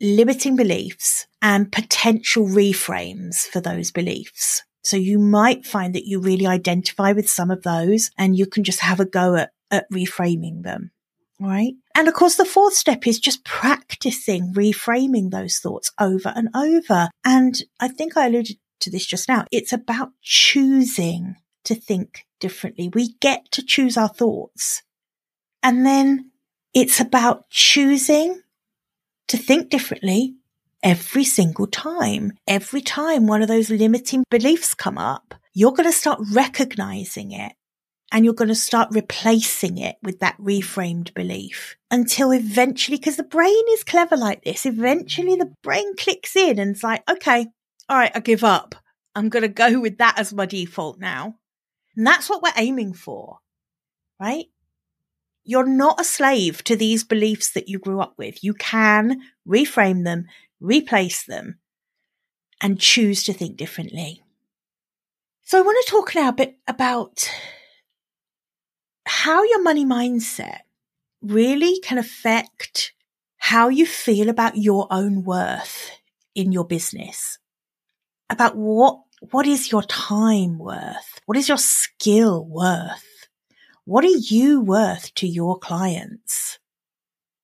limiting 0.00 0.56
beliefs 0.56 1.28
and 1.40 1.70
potential 1.70 2.48
reframes 2.48 3.46
for 3.46 3.60
those 3.60 3.92
beliefs. 3.92 4.64
So 4.82 4.96
you 4.96 5.20
might 5.20 5.64
find 5.64 5.94
that 5.94 6.08
you 6.08 6.18
really 6.18 6.48
identify 6.48 7.12
with 7.12 7.30
some 7.30 7.52
of 7.52 7.62
those 7.62 8.10
and 8.18 8.36
you 8.36 8.44
can 8.44 8.64
just 8.64 8.80
have 8.80 8.98
a 8.98 9.06
go 9.06 9.36
at, 9.36 9.52
at 9.70 9.88
reframing 9.88 10.64
them. 10.64 10.90
Right. 11.38 11.74
And 11.94 12.08
of 12.08 12.14
course, 12.14 12.34
the 12.34 12.44
fourth 12.44 12.74
step 12.74 13.06
is 13.06 13.20
just 13.20 13.44
practicing 13.44 14.52
reframing 14.52 15.30
those 15.30 15.58
thoughts 15.58 15.92
over 16.00 16.32
and 16.34 16.48
over. 16.56 17.08
And 17.24 17.54
I 17.78 17.86
think 17.86 18.16
I 18.16 18.26
alluded 18.26 18.56
to 18.80 18.90
this 18.90 19.06
just 19.06 19.28
now. 19.28 19.44
It's 19.50 19.72
about 19.72 20.10
choosing 20.22 21.36
to 21.64 21.74
think 21.74 22.26
differently. 22.40 22.90
We 22.92 23.14
get 23.20 23.50
to 23.52 23.62
choose 23.64 23.96
our 23.96 24.08
thoughts. 24.08 24.82
And 25.62 25.84
then 25.84 26.30
it's 26.74 27.00
about 27.00 27.48
choosing 27.50 28.42
to 29.28 29.36
think 29.36 29.70
differently 29.70 30.36
every 30.82 31.24
single 31.24 31.66
time. 31.66 32.32
Every 32.46 32.80
time 32.80 33.26
one 33.26 33.42
of 33.42 33.48
those 33.48 33.70
limiting 33.70 34.24
beliefs 34.30 34.74
come 34.74 34.98
up, 34.98 35.34
you're 35.54 35.72
going 35.72 35.88
to 35.88 35.92
start 35.92 36.20
recognizing 36.32 37.32
it 37.32 37.52
and 38.12 38.24
you're 38.24 38.34
going 38.34 38.48
to 38.48 38.54
start 38.54 38.88
replacing 38.92 39.78
it 39.78 39.96
with 40.02 40.20
that 40.20 40.38
reframed 40.38 41.12
belief 41.14 41.76
until 41.90 42.30
eventually, 42.30 42.98
because 42.98 43.16
the 43.16 43.24
brain 43.24 43.64
is 43.70 43.82
clever 43.82 44.16
like 44.16 44.44
this, 44.44 44.64
eventually 44.64 45.34
the 45.34 45.52
brain 45.62 45.96
clicks 45.96 46.36
in 46.36 46.58
and 46.58 46.72
it's 46.72 46.84
like, 46.84 47.02
okay, 47.10 47.46
all 47.88 47.96
right, 47.96 48.12
I 48.14 48.20
give 48.20 48.44
up. 48.44 48.74
I'm 49.14 49.28
going 49.28 49.42
to 49.42 49.48
go 49.48 49.80
with 49.80 49.98
that 49.98 50.18
as 50.18 50.32
my 50.32 50.46
default 50.46 50.98
now. 50.98 51.36
And 51.96 52.06
that's 52.06 52.28
what 52.28 52.42
we're 52.42 52.52
aiming 52.56 52.92
for, 52.92 53.38
right? 54.20 54.46
You're 55.44 55.66
not 55.66 56.00
a 56.00 56.04
slave 56.04 56.62
to 56.64 56.76
these 56.76 57.04
beliefs 57.04 57.50
that 57.52 57.68
you 57.68 57.78
grew 57.78 58.00
up 58.00 58.14
with. 58.18 58.42
You 58.42 58.52
can 58.54 59.22
reframe 59.48 60.04
them 60.04 60.26
replace 60.60 61.24
them, 61.24 61.58
and 62.62 62.80
choose 62.80 63.24
to 63.24 63.32
think 63.32 63.56
differently. 63.56 64.22
So 65.42 65.58
I 65.58 65.62
want 65.62 65.84
to 65.84 65.90
talk 65.90 66.14
now 66.14 66.28
a 66.28 66.32
bit 66.32 66.56
about 66.66 67.30
how 69.04 69.44
your 69.44 69.62
money 69.62 69.84
mindset 69.84 70.60
really 71.22 71.78
can 71.80 71.98
affect 71.98 72.92
how 73.36 73.68
you 73.68 73.86
feel 73.86 74.28
about 74.28 74.56
your 74.56 74.88
own 74.90 75.22
worth 75.22 75.92
in 76.34 76.50
your 76.50 76.64
business. 76.64 77.38
About 78.28 78.56
what, 78.56 79.00
what 79.30 79.46
is 79.46 79.70
your 79.70 79.82
time 79.82 80.58
worth? 80.58 81.20
What 81.26 81.38
is 81.38 81.48
your 81.48 81.58
skill 81.58 82.44
worth? 82.44 83.28
What 83.84 84.04
are 84.04 84.08
you 84.08 84.60
worth 84.60 85.14
to 85.14 85.28
your 85.28 85.58
clients? 85.58 86.58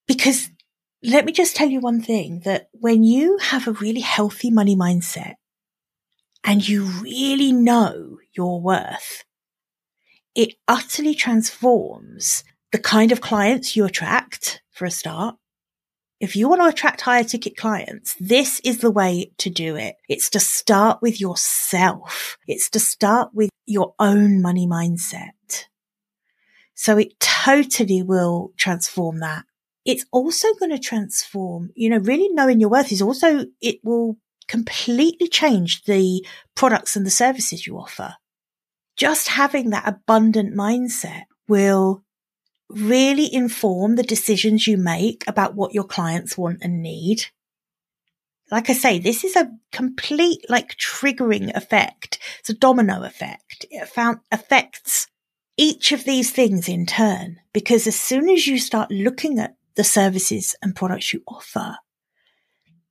Because 0.09 0.51
let 1.03 1.25
me 1.25 1.33
just 1.33 1.57
tell 1.57 1.69
you 1.69 1.81
one 1.81 2.01
thing 2.01 2.41
that 2.45 2.69
when 2.73 3.05
you 3.05 3.39
have 3.39 3.67
a 3.67 3.73
really 3.73 4.01
healthy 4.01 4.51
money 4.51 4.77
mindset 4.77 5.35
and 6.45 6.67
you 6.67 6.85
really 6.85 7.53
know 7.53 8.19
your 8.33 8.61
worth, 8.61 9.25
it 10.35 10.55
utterly 10.67 11.15
transforms 11.15 12.45
the 12.73 12.79
kind 12.79 13.12
of 13.12 13.21
clients 13.21 13.77
you 13.77 13.85
attract 13.85 14.62
for 14.71 14.85
a 14.85 14.91
start. 14.91 15.37
If 16.23 16.37
you 16.37 16.49
want 16.49 16.62
to 16.62 16.69
attract 16.69 17.00
higher 17.00 17.25
ticket 17.25 17.57
clients, 17.57 18.14
this 18.21 18.61
is 18.61 18.79
the 18.79 18.93
way 18.93 19.33
to 19.38 19.50
do 19.50 19.75
it. 19.75 19.97
It's 20.09 20.31
to 20.31 20.41
start 20.41 21.02
with 21.02 21.21
yourself. 21.21 22.38
It's 22.47 22.71
to 22.71 22.79
start 22.79 23.31
with 23.35 23.50
your 23.67 23.95
own 23.99 24.41
money 24.41 24.64
mindset. 24.64 25.67
So 26.75 26.97
it 26.97 27.19
totally 27.19 28.05
will 28.05 28.52
transform 28.57 29.19
that 29.19 29.45
it's 29.85 30.07
also 30.12 30.55
going 30.55 30.71
to 30.71 30.79
transform, 30.79 31.71
you 31.75 31.91
know, 31.91 31.99
really 31.99 32.29
knowing 32.29 32.61
your 32.61 32.71
worth 32.71 32.93
is 32.93 33.02
also, 33.02 33.47
it 33.61 33.81
will 33.83 34.17
completely 34.47 35.26
change 35.26 35.83
the 35.85 36.25
products 36.55 36.95
and 36.95 37.05
the 37.05 37.11
services 37.11 37.67
you 37.67 37.76
offer. 37.79 38.14
Just 38.97 39.26
having 39.26 39.71
that 39.71 39.88
abundant 39.88 40.55
mindset 40.55 41.23
will 41.49 42.05
really 42.73 43.33
inform 43.33 43.97
the 43.97 44.02
decisions 44.02 44.67
you 44.67 44.76
make 44.76 45.25
about 45.26 45.55
what 45.55 45.75
your 45.75 45.85
clients 45.85 46.37
want 46.37 46.59
and 46.62 46.83
need. 46.83 47.26
Like 48.50 48.69
I 48.69 48.75
say, 48.75 48.99
this 48.99 49.25
is 49.25 49.37
a 49.37 49.50
complete 49.71 50.45
like 50.49 50.76
triggering 50.76 51.55
effect. 51.57 52.19
It's 52.41 52.50
a 52.50 52.55
domino 52.55 53.02
effect. 53.02 53.64
It 53.71 53.88
found 53.88 54.19
affects 54.31 55.09
each 55.57 55.93
of 55.93 56.05
these 56.05 56.31
things 56.31 56.69
in 56.69 56.87
turn 56.87 57.38
because 57.52 57.87
as 57.87 57.99
soon 57.99 58.29
as 58.29 58.47
you 58.47 58.59
start 58.59 58.91
looking 58.91 59.38
at 59.38 59.57
the 59.75 59.85
services 59.85 60.55
and 60.62 60.76
products 60.76 61.12
you 61.12 61.23
offer, 61.26 61.76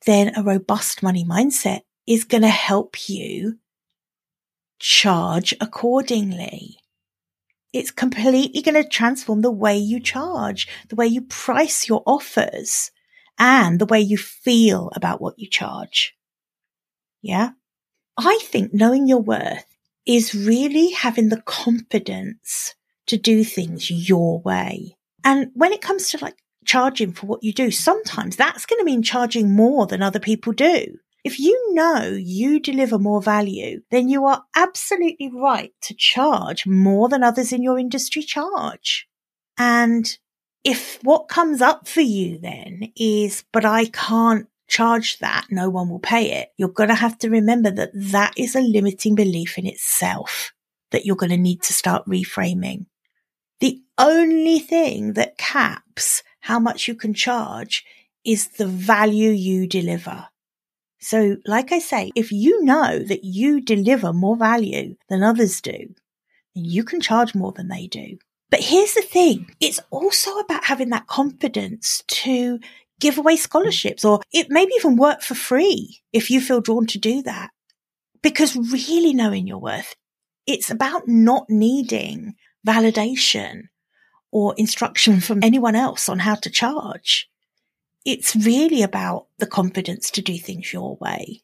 then 0.05 0.31
a 0.35 0.43
robust 0.43 1.03
money 1.03 1.25
mindset 1.25 1.81
is 2.07 2.23
going 2.23 2.41
to 2.41 2.49
help 2.49 3.09
you 3.09 3.59
charge 4.79 5.53
accordingly. 5.61 6.80
It's 7.73 7.91
completely 7.91 8.61
going 8.61 8.81
to 8.81 8.87
transform 8.87 9.41
the 9.41 9.51
way 9.51 9.77
you 9.77 9.99
charge, 9.99 10.67
the 10.89 10.95
way 10.95 11.07
you 11.07 11.21
price 11.21 11.87
your 11.87 12.03
offers 12.05 12.91
and 13.39 13.79
the 13.79 13.85
way 13.85 13.99
you 13.99 14.17
feel 14.17 14.91
about 14.95 15.21
what 15.21 15.39
you 15.39 15.47
charge. 15.47 16.15
Yeah. 17.21 17.51
I 18.17 18.39
think 18.43 18.73
knowing 18.73 19.07
your 19.07 19.21
worth 19.21 19.65
is 20.05 20.35
really 20.35 20.91
having 20.91 21.29
the 21.29 21.41
confidence 21.41 22.75
to 23.07 23.17
do 23.17 23.43
things 23.43 23.89
your 23.89 24.39
way. 24.41 24.97
And 25.23 25.51
when 25.53 25.71
it 25.71 25.81
comes 25.81 26.09
to 26.09 26.17
like 26.21 26.37
charging 26.65 27.13
for 27.13 27.27
what 27.27 27.43
you 27.43 27.53
do, 27.53 27.71
sometimes 27.71 28.35
that's 28.35 28.65
going 28.65 28.79
to 28.79 28.85
mean 28.85 29.03
charging 29.03 29.55
more 29.55 29.87
than 29.87 30.01
other 30.01 30.19
people 30.19 30.53
do. 30.53 30.97
If 31.23 31.39
you 31.39 31.73
know 31.73 32.03
you 32.03 32.59
deliver 32.59 32.97
more 32.97 33.21
value, 33.21 33.81
then 33.91 34.09
you 34.09 34.25
are 34.25 34.43
absolutely 34.55 35.29
right 35.31 35.71
to 35.83 35.93
charge 35.93 36.65
more 36.65 37.09
than 37.09 37.23
others 37.23 37.53
in 37.53 37.61
your 37.61 37.77
industry 37.77 38.23
charge. 38.23 39.07
And 39.57 40.17
if 40.63 40.99
what 41.03 41.27
comes 41.27 41.61
up 41.61 41.87
for 41.87 42.01
you 42.01 42.39
then 42.39 42.91
is, 42.95 43.43
but 43.51 43.65
I 43.65 43.85
can't 43.85 44.47
charge 44.67 45.19
that, 45.19 45.47
no 45.51 45.69
one 45.69 45.89
will 45.89 45.99
pay 45.99 46.41
it, 46.41 46.49
you're 46.57 46.69
going 46.69 46.89
to 46.89 46.95
have 46.95 47.17
to 47.19 47.29
remember 47.29 47.69
that 47.69 47.91
that 47.93 48.33
is 48.37 48.55
a 48.55 48.61
limiting 48.61 49.15
belief 49.15 49.57
in 49.57 49.67
itself 49.67 50.53
that 50.91 51.05
you're 51.05 51.15
going 51.15 51.31
to 51.31 51.37
need 51.37 51.61
to 51.63 51.73
start 51.73 52.05
reframing. 52.05 52.85
The 53.59 53.81
only 53.97 54.59
thing 54.59 55.13
that 55.13 55.37
caps 55.37 56.23
how 56.39 56.59
much 56.59 56.87
you 56.87 56.95
can 56.95 57.13
charge 57.13 57.85
is 58.25 58.47
the 58.49 58.65
value 58.65 59.29
you 59.29 59.67
deliver. 59.67 60.27
So, 61.01 61.37
like 61.45 61.71
I 61.71 61.79
say, 61.79 62.11
if 62.15 62.31
you 62.31 62.63
know 62.63 62.99
that 62.99 63.23
you 63.23 63.59
deliver 63.59 64.13
more 64.13 64.37
value 64.37 64.95
than 65.09 65.23
others 65.23 65.59
do, 65.59 65.95
then 66.55 66.65
you 66.65 66.83
can 66.83 67.01
charge 67.01 67.33
more 67.33 67.51
than 67.51 67.69
they 67.69 67.87
do. 67.87 68.17
But 68.51 68.59
here's 68.59 68.93
the 68.93 69.01
thing. 69.01 69.49
It's 69.59 69.79
also 69.89 70.37
about 70.37 70.65
having 70.65 70.89
that 70.89 71.07
confidence 71.07 72.03
to 72.07 72.59
give 72.99 73.17
away 73.17 73.35
scholarships 73.35 74.05
or 74.05 74.21
it 74.31 74.47
maybe 74.49 74.73
even 74.75 74.95
work 74.95 75.21
for 75.21 75.33
free 75.33 76.01
if 76.13 76.29
you 76.29 76.39
feel 76.39 76.61
drawn 76.61 76.85
to 76.87 76.99
do 76.99 77.23
that. 77.23 77.49
Because 78.21 78.55
really 78.55 79.13
knowing 79.13 79.47
your 79.47 79.57
worth, 79.57 79.95
it's 80.45 80.69
about 80.69 81.07
not 81.07 81.49
needing 81.49 82.35
validation 82.67 83.63
or 84.31 84.53
instruction 84.57 85.19
from 85.19 85.39
anyone 85.41 85.75
else 85.75 86.07
on 86.07 86.19
how 86.19 86.35
to 86.35 86.49
charge. 86.49 87.30
It's 88.05 88.35
really 88.35 88.81
about 88.81 89.27
the 89.37 89.47
confidence 89.47 90.09
to 90.11 90.21
do 90.21 90.37
things 90.37 90.73
your 90.73 90.97
way 90.99 91.43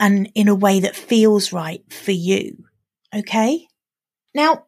and 0.00 0.30
in 0.34 0.48
a 0.48 0.54
way 0.54 0.80
that 0.80 0.96
feels 0.96 1.52
right 1.52 1.82
for 1.92 2.12
you. 2.12 2.64
Okay. 3.14 3.66
Now, 4.34 4.66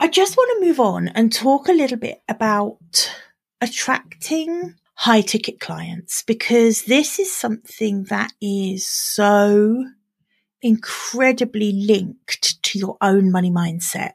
I 0.00 0.08
just 0.08 0.36
want 0.36 0.50
to 0.58 0.66
move 0.66 0.80
on 0.80 1.08
and 1.08 1.32
talk 1.32 1.68
a 1.68 1.72
little 1.72 1.98
bit 1.98 2.22
about 2.28 3.12
attracting 3.60 4.74
high 4.94 5.20
ticket 5.20 5.60
clients 5.60 6.22
because 6.22 6.84
this 6.84 7.18
is 7.18 7.34
something 7.34 8.04
that 8.04 8.32
is 8.40 8.86
so 8.86 9.84
incredibly 10.60 11.72
linked 11.72 12.62
to 12.64 12.78
your 12.78 12.96
own 13.00 13.30
money 13.30 13.50
mindset 13.50 14.14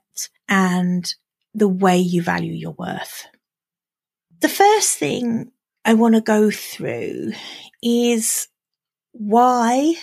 and 0.50 1.15
the 1.53 1.70
way 1.70 1.98
you 1.98 2.22
value 2.22 2.53
your 2.53 2.75
worth. 2.77 3.27
The 4.41 4.50
first 4.50 4.98
thing 4.98 5.52
I 5.85 5.95
want 5.95 6.15
to 6.15 6.21
go 6.21 6.49
through 6.49 7.33
is 7.81 8.47
why 9.11 9.95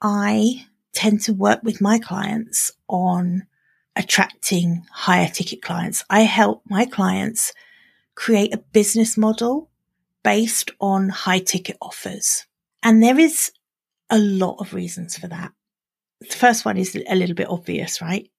I 0.00 0.66
tend 0.94 1.20
to 1.22 1.34
work 1.34 1.62
with 1.62 1.82
my 1.82 1.98
clients 1.98 2.72
on 2.88 3.46
attracting 3.94 4.86
higher 4.90 5.28
ticket 5.28 5.60
clients. 5.60 6.04
I 6.08 6.20
help 6.20 6.62
my 6.66 6.86
clients 6.86 7.52
create 8.14 8.54
a 8.54 8.64
business 8.72 9.18
model 9.18 9.68
based 10.24 10.70
on 10.80 11.10
high 11.10 11.40
ticket 11.40 11.76
offers. 11.82 12.46
And 12.82 13.02
there 13.02 13.18
is 13.18 13.52
a 14.08 14.18
lot 14.18 14.56
of 14.58 14.72
reasons 14.72 15.18
for 15.18 15.28
that. 15.28 15.52
The 16.20 16.34
first 16.34 16.64
one 16.64 16.78
is 16.78 16.96
a 16.96 17.14
little 17.14 17.36
bit 17.36 17.50
obvious, 17.50 18.00
right? 18.00 18.30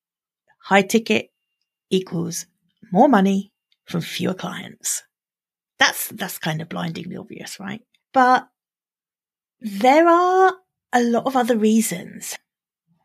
High 0.63 0.81
ticket 0.81 1.29
equals 1.91 2.47
more 2.91 3.07
money 3.07 3.51
from 3.85 4.01
fewer 4.01 4.33
clients. 4.33 5.03
That's, 5.79 6.07
that's 6.09 6.39
kind 6.39 6.61
of 6.61 6.69
blindingly 6.69 7.17
obvious, 7.17 7.59
right? 7.59 7.81
But 8.13 8.47
there 9.59 10.07
are 10.07 10.53
a 10.93 11.03
lot 11.03 11.25
of 11.25 11.35
other 11.35 11.57
reasons 11.57 12.37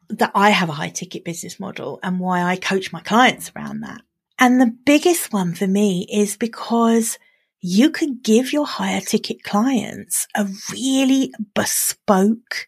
that 0.09 0.33
I 0.35 0.51
have 0.51 0.69
a 0.69 0.73
high 0.73 0.91
ticket 0.91 1.25
business 1.25 1.59
model 1.59 1.99
and 2.03 2.21
why 2.21 2.43
I 2.43 2.57
coach 2.57 2.93
my 2.93 3.01
clients 3.01 3.51
around 3.55 3.81
that. 3.81 4.03
And 4.39 4.61
the 4.61 4.75
biggest 4.85 5.33
one 5.33 5.55
for 5.55 5.67
me 5.67 6.07
is 6.13 6.37
because 6.37 7.19
you 7.61 7.91
can 7.91 8.19
give 8.23 8.53
your 8.53 8.67
higher 8.67 9.01
ticket 9.01 9.43
clients 9.43 10.27
a 10.35 10.49
really 10.73 11.33
bespoke, 11.55 12.67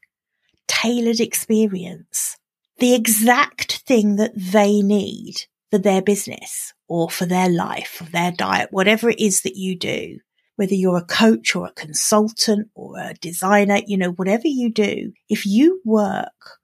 tailored 0.68 1.20
experience, 1.20 2.36
the 2.78 2.94
exact 2.94 3.78
thing 3.86 4.16
that 4.16 4.32
they 4.36 4.80
need 4.80 5.46
for 5.70 5.78
their 5.78 6.00
business 6.00 6.72
or 6.88 7.10
for 7.10 7.26
their 7.26 7.48
life 7.48 7.98
or 8.00 8.04
their 8.04 8.32
diet, 8.32 8.68
whatever 8.70 9.10
it 9.10 9.18
is 9.18 9.42
that 9.42 9.56
you 9.56 9.76
do, 9.76 10.18
whether 10.56 10.74
you're 10.74 10.98
a 10.98 11.04
coach 11.04 11.56
or 11.56 11.66
a 11.66 11.72
consultant 11.72 12.68
or 12.74 12.98
a 12.98 13.14
designer, 13.14 13.80
you 13.86 13.96
know, 13.96 14.10
whatever 14.10 14.46
you 14.46 14.70
do, 14.70 15.12
if 15.28 15.46
you 15.46 15.80
work 15.84 16.58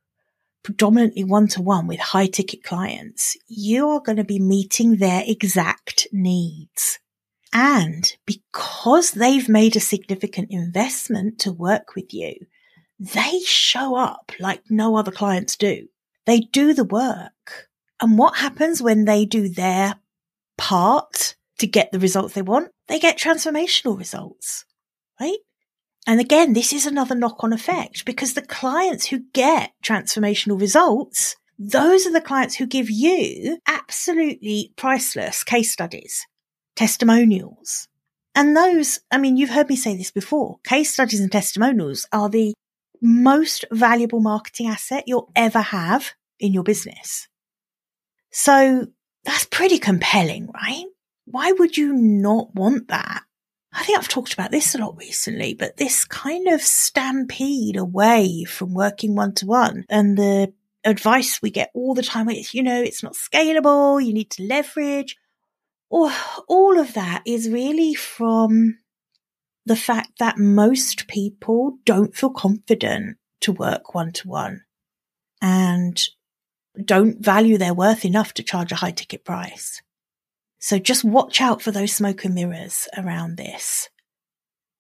predominantly 0.63 1.25
one 1.25 1.49
to 1.49 1.63
one 1.63 1.87
with 1.87 1.99
high 1.99 2.27
ticket 2.27 2.63
clients, 2.63 3.37
you 3.49 3.89
are 3.89 4.01
going 4.01 4.17
to 4.17 4.25
be 4.25 4.39
meeting 4.39 4.97
their 4.97 5.23
exact 5.27 6.07
needs. 6.13 6.99
And 7.53 8.15
because 8.27 9.13
they've 9.13 9.49
made 9.49 9.75
a 9.75 9.81
significant 9.81 10.49
investment 10.51 11.41
to 11.41 11.53
work 11.53 11.95
with 11.97 12.15
you, 12.15 12.35
they 12.99 13.41
show 13.45 13.97
up 13.97 14.33
like 14.39 14.63
no 14.69 14.97
other 14.97 15.11
clients 15.11 15.57
do. 15.57 15.89
They 16.27 16.41
do 16.41 16.75
the 16.75 16.85
work. 16.85 17.69
And 18.01 18.19
what 18.19 18.37
happens 18.37 18.81
when 18.81 19.05
they 19.05 19.25
do 19.25 19.49
their 19.49 19.97
part 20.61 21.35
to 21.59 21.67
get 21.67 21.91
the 21.91 21.99
results 21.99 22.35
they 22.35 22.43
want? 22.43 22.69
They 22.87 22.99
get 22.99 23.19
transformational 23.19 23.99
results, 23.99 24.67
right? 25.19 25.39
And 26.07 26.21
again, 26.21 26.53
this 26.53 26.73
is 26.73 26.87
another 26.87 27.15
knock 27.15 27.43
on 27.43 27.53
effect 27.53 28.05
because 28.05 28.35
the 28.35 28.43
clients 28.43 29.07
who 29.07 29.25
get 29.33 29.73
transformational 29.83 30.61
results, 30.61 31.35
those 31.59 32.07
are 32.07 32.13
the 32.13 32.21
clients 32.21 32.57
who 32.57 32.67
give 32.67 32.91
you 32.91 33.59
absolutely 33.67 34.73
priceless 34.77 35.43
case 35.43 35.73
studies, 35.73 36.27
testimonials. 36.77 37.89
And 38.35 38.57
those, 38.57 39.01
I 39.11 39.19
mean, 39.19 39.37
you've 39.37 39.51
heard 39.51 39.69
me 39.69 39.77
say 39.77 39.97
this 39.97 40.11
before. 40.11 40.59
Case 40.65 40.93
studies 40.93 41.21
and 41.21 41.33
testimonials 41.33 42.07
are 42.13 42.29
the 42.29 42.55
most 43.01 43.65
valuable 43.73 44.21
marketing 44.21 44.69
asset 44.69 45.05
you'll 45.07 45.33
ever 45.35 45.61
have 45.61 46.13
in 46.39 46.53
your 46.53 46.63
business. 46.63 47.29
So 48.31 48.87
that's 49.25 49.45
pretty 49.45 49.79
compelling, 49.79 50.49
right? 50.53 50.85
Why 51.27 51.53
would 51.53 51.77
you 51.77 51.93
not 51.93 52.55
want 52.55 52.89
that? 52.89 53.23
I 53.73 53.85
think 53.85 53.99
I've 53.99 54.09
talked 54.09 54.33
about 54.33 54.51
this 54.51 54.75
a 54.75 54.79
lot 54.79 54.97
recently, 54.97 55.55
but 55.55 55.77
this 55.77 56.05
kind 56.05 56.49
of 56.49 56.61
stampede 56.61 57.77
away 57.77 58.45
from 58.45 58.75
working 58.75 59.15
one 59.15 59.35
to 59.35 59.47
one 59.47 59.85
and 59.89 60.19
the 60.19 60.53
advice 60.85 61.41
we 61.41 61.51
get 61.51 61.71
all 61.75 61.95
the 61.95 62.03
time 62.03 62.29
is, 62.31 62.53
you 62.55 62.63
know, 62.63 62.83
it's 62.83 63.03
not 63.03 63.13
scalable. 63.13 64.05
You 64.05 64.13
need 64.13 64.31
to 64.31 64.43
leverage 64.43 65.17
or 65.91 66.11
all 66.49 66.79
of 66.79 66.95
that 66.95 67.23
is 67.27 67.51
really 67.51 67.95
from 67.95 68.79
the 69.67 69.77
fact 69.77 70.13
that 70.19 70.39
most 70.39 71.09
people 71.09 71.79
don't 71.85 72.15
feel 72.15 72.31
confident 72.31 73.19
to 73.41 73.53
work 73.53 73.95
one 73.95 74.13
to 74.13 74.29
one 74.29 74.65
and 75.43 76.01
don't 76.85 77.23
value 77.23 77.59
their 77.59 77.75
worth 77.75 78.05
enough 78.05 78.35
to 78.35 78.43
charge 78.43 78.73
a 78.73 78.77
high 78.77 78.93
ticket 78.93 79.25
price. 79.25 79.83
So 80.59 80.79
just 80.79 81.05
watch 81.05 81.41
out 81.41 81.63
for 81.63 81.71
those 81.71 81.93
smoke 81.93 82.25
and 82.25 82.35
mirrors 82.35 82.87
around 82.97 83.37
this. 83.37 83.89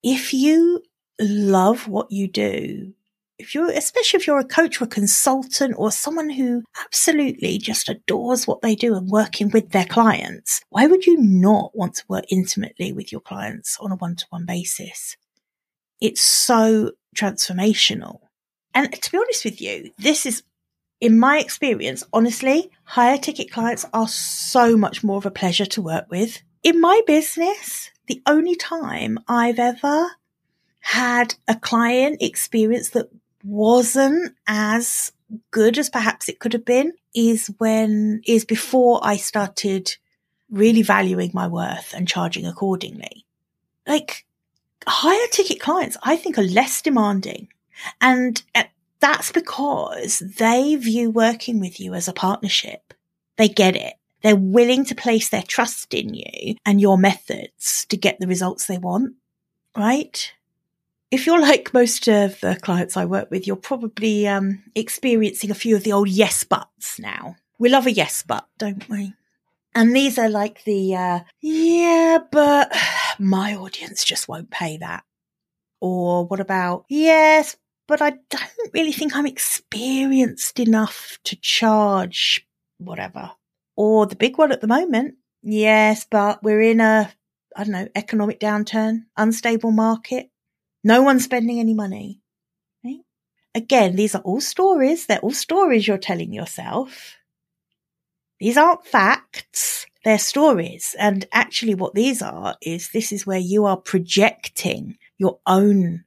If 0.02 0.32
you 0.32 0.82
love 1.20 1.88
what 1.88 2.10
you 2.10 2.28
do, 2.28 2.92
if 3.38 3.54
you're, 3.54 3.70
especially 3.70 4.18
if 4.18 4.26
you're 4.26 4.38
a 4.38 4.44
coach 4.44 4.80
or 4.80 4.84
a 4.84 4.88
consultant 4.88 5.74
or 5.78 5.90
someone 5.90 6.28
who 6.28 6.62
absolutely 6.84 7.56
just 7.56 7.88
adores 7.88 8.46
what 8.46 8.60
they 8.60 8.74
do 8.74 8.94
and 8.94 9.08
working 9.08 9.50
with 9.50 9.70
their 9.70 9.86
clients, 9.86 10.60
why 10.68 10.86
would 10.86 11.06
you 11.06 11.16
not 11.16 11.74
want 11.74 11.94
to 11.94 12.04
work 12.08 12.26
intimately 12.30 12.92
with 12.92 13.10
your 13.10 13.22
clients 13.22 13.78
on 13.80 13.92
a 13.92 13.96
one 13.96 14.16
to 14.16 14.26
one 14.28 14.44
basis? 14.44 15.16
It's 16.02 16.20
so 16.20 16.92
transformational. 17.16 18.20
And 18.74 18.92
to 18.92 19.10
be 19.10 19.18
honest 19.18 19.44
with 19.46 19.60
you, 19.60 19.90
this 19.98 20.26
is 20.26 20.42
in 21.00 21.18
my 21.18 21.38
experience, 21.38 22.04
honestly, 22.12 22.70
higher 22.84 23.16
ticket 23.16 23.50
clients 23.50 23.86
are 23.92 24.08
so 24.08 24.76
much 24.76 25.02
more 25.02 25.16
of 25.16 25.26
a 25.26 25.30
pleasure 25.30 25.66
to 25.66 25.82
work 25.82 26.06
with. 26.10 26.42
In 26.62 26.80
my 26.80 27.00
business, 27.06 27.90
the 28.06 28.22
only 28.26 28.54
time 28.54 29.18
I've 29.26 29.58
ever 29.58 30.10
had 30.80 31.34
a 31.48 31.54
client 31.54 32.20
experience 32.20 32.90
that 32.90 33.10
wasn't 33.42 34.34
as 34.46 35.12
good 35.50 35.78
as 35.78 35.88
perhaps 35.88 36.28
it 36.28 36.38
could 36.38 36.52
have 36.52 36.64
been 36.64 36.92
is 37.14 37.50
when 37.58 38.20
is 38.26 38.44
before 38.44 39.00
I 39.02 39.16
started 39.16 39.96
really 40.50 40.82
valuing 40.82 41.30
my 41.32 41.46
worth 41.46 41.94
and 41.94 42.06
charging 42.06 42.46
accordingly. 42.46 43.24
Like 43.86 44.26
higher 44.86 45.26
ticket 45.30 45.60
clients, 45.60 45.96
I 46.02 46.16
think 46.16 46.36
are 46.36 46.42
less 46.42 46.82
demanding 46.82 47.48
and 48.00 48.42
that's 49.00 49.32
because 49.32 50.20
they 50.20 50.76
view 50.76 51.10
working 51.10 51.60
with 51.60 51.80
you 51.80 51.94
as 51.94 52.08
a 52.08 52.12
partnership. 52.12 52.94
They 53.36 53.48
get 53.48 53.76
it. 53.76 53.94
They're 54.22 54.36
willing 54.36 54.84
to 54.86 54.94
place 54.94 55.30
their 55.30 55.42
trust 55.42 55.94
in 55.94 56.14
you 56.14 56.56
and 56.66 56.80
your 56.80 56.98
methods 56.98 57.86
to 57.88 57.96
get 57.96 58.18
the 58.20 58.26
results 58.26 58.66
they 58.66 58.78
want, 58.78 59.14
right? 59.76 60.32
If 61.10 61.26
you're 61.26 61.40
like 61.40 61.72
most 61.72 62.06
of 62.06 62.38
the 62.40 62.56
clients 62.56 62.96
I 62.96 63.06
work 63.06 63.30
with, 63.30 63.46
you're 63.46 63.56
probably 63.56 64.28
um, 64.28 64.62
experiencing 64.74 65.50
a 65.50 65.54
few 65.54 65.74
of 65.74 65.84
the 65.84 65.92
old 65.92 66.08
yes 66.08 66.44
buts 66.44 66.98
now. 66.98 67.36
We 67.58 67.68
love 67.68 67.86
a 67.86 67.92
yes 67.92 68.22
but, 68.22 68.46
don't 68.58 68.86
we? 68.88 69.14
And 69.74 69.94
these 69.96 70.18
are 70.18 70.28
like 70.28 70.64
the, 70.64 70.94
uh, 70.94 71.20
yeah, 71.40 72.18
but 72.30 72.76
my 73.18 73.54
audience 73.54 74.04
just 74.04 74.28
won't 74.28 74.50
pay 74.50 74.76
that. 74.78 75.04
Or 75.80 76.26
what 76.26 76.40
about, 76.40 76.84
yes, 76.88 77.56
but 77.90 78.00
I 78.00 78.10
don't 78.30 78.72
really 78.72 78.92
think 78.92 79.16
I'm 79.16 79.26
experienced 79.26 80.60
enough 80.60 81.18
to 81.24 81.34
charge 81.34 82.46
whatever. 82.78 83.32
Or 83.74 84.06
the 84.06 84.14
big 84.14 84.38
one 84.38 84.52
at 84.52 84.60
the 84.60 84.68
moment, 84.68 85.16
yes, 85.42 86.06
but 86.08 86.40
we're 86.40 86.60
in 86.62 86.80
a, 86.80 87.12
I 87.56 87.64
don't 87.64 87.72
know, 87.72 87.88
economic 87.96 88.38
downturn, 88.38 89.06
unstable 89.16 89.72
market. 89.72 90.30
No 90.84 91.02
one's 91.02 91.24
spending 91.24 91.58
any 91.58 91.74
money. 91.74 92.20
Right? 92.84 93.00
Again, 93.56 93.96
these 93.96 94.14
are 94.14 94.22
all 94.22 94.40
stories. 94.40 95.06
They're 95.06 95.18
all 95.18 95.32
stories 95.32 95.88
you're 95.88 95.98
telling 95.98 96.32
yourself. 96.32 97.16
These 98.38 98.56
aren't 98.56 98.86
facts. 98.86 99.86
They're 100.04 100.18
stories. 100.18 100.94
And 100.96 101.26
actually 101.32 101.74
what 101.74 101.94
these 101.94 102.22
are 102.22 102.56
is 102.62 102.90
this 102.90 103.10
is 103.10 103.26
where 103.26 103.38
you 103.38 103.66
are 103.66 103.76
projecting 103.76 104.96
your 105.18 105.40
own 105.44 106.04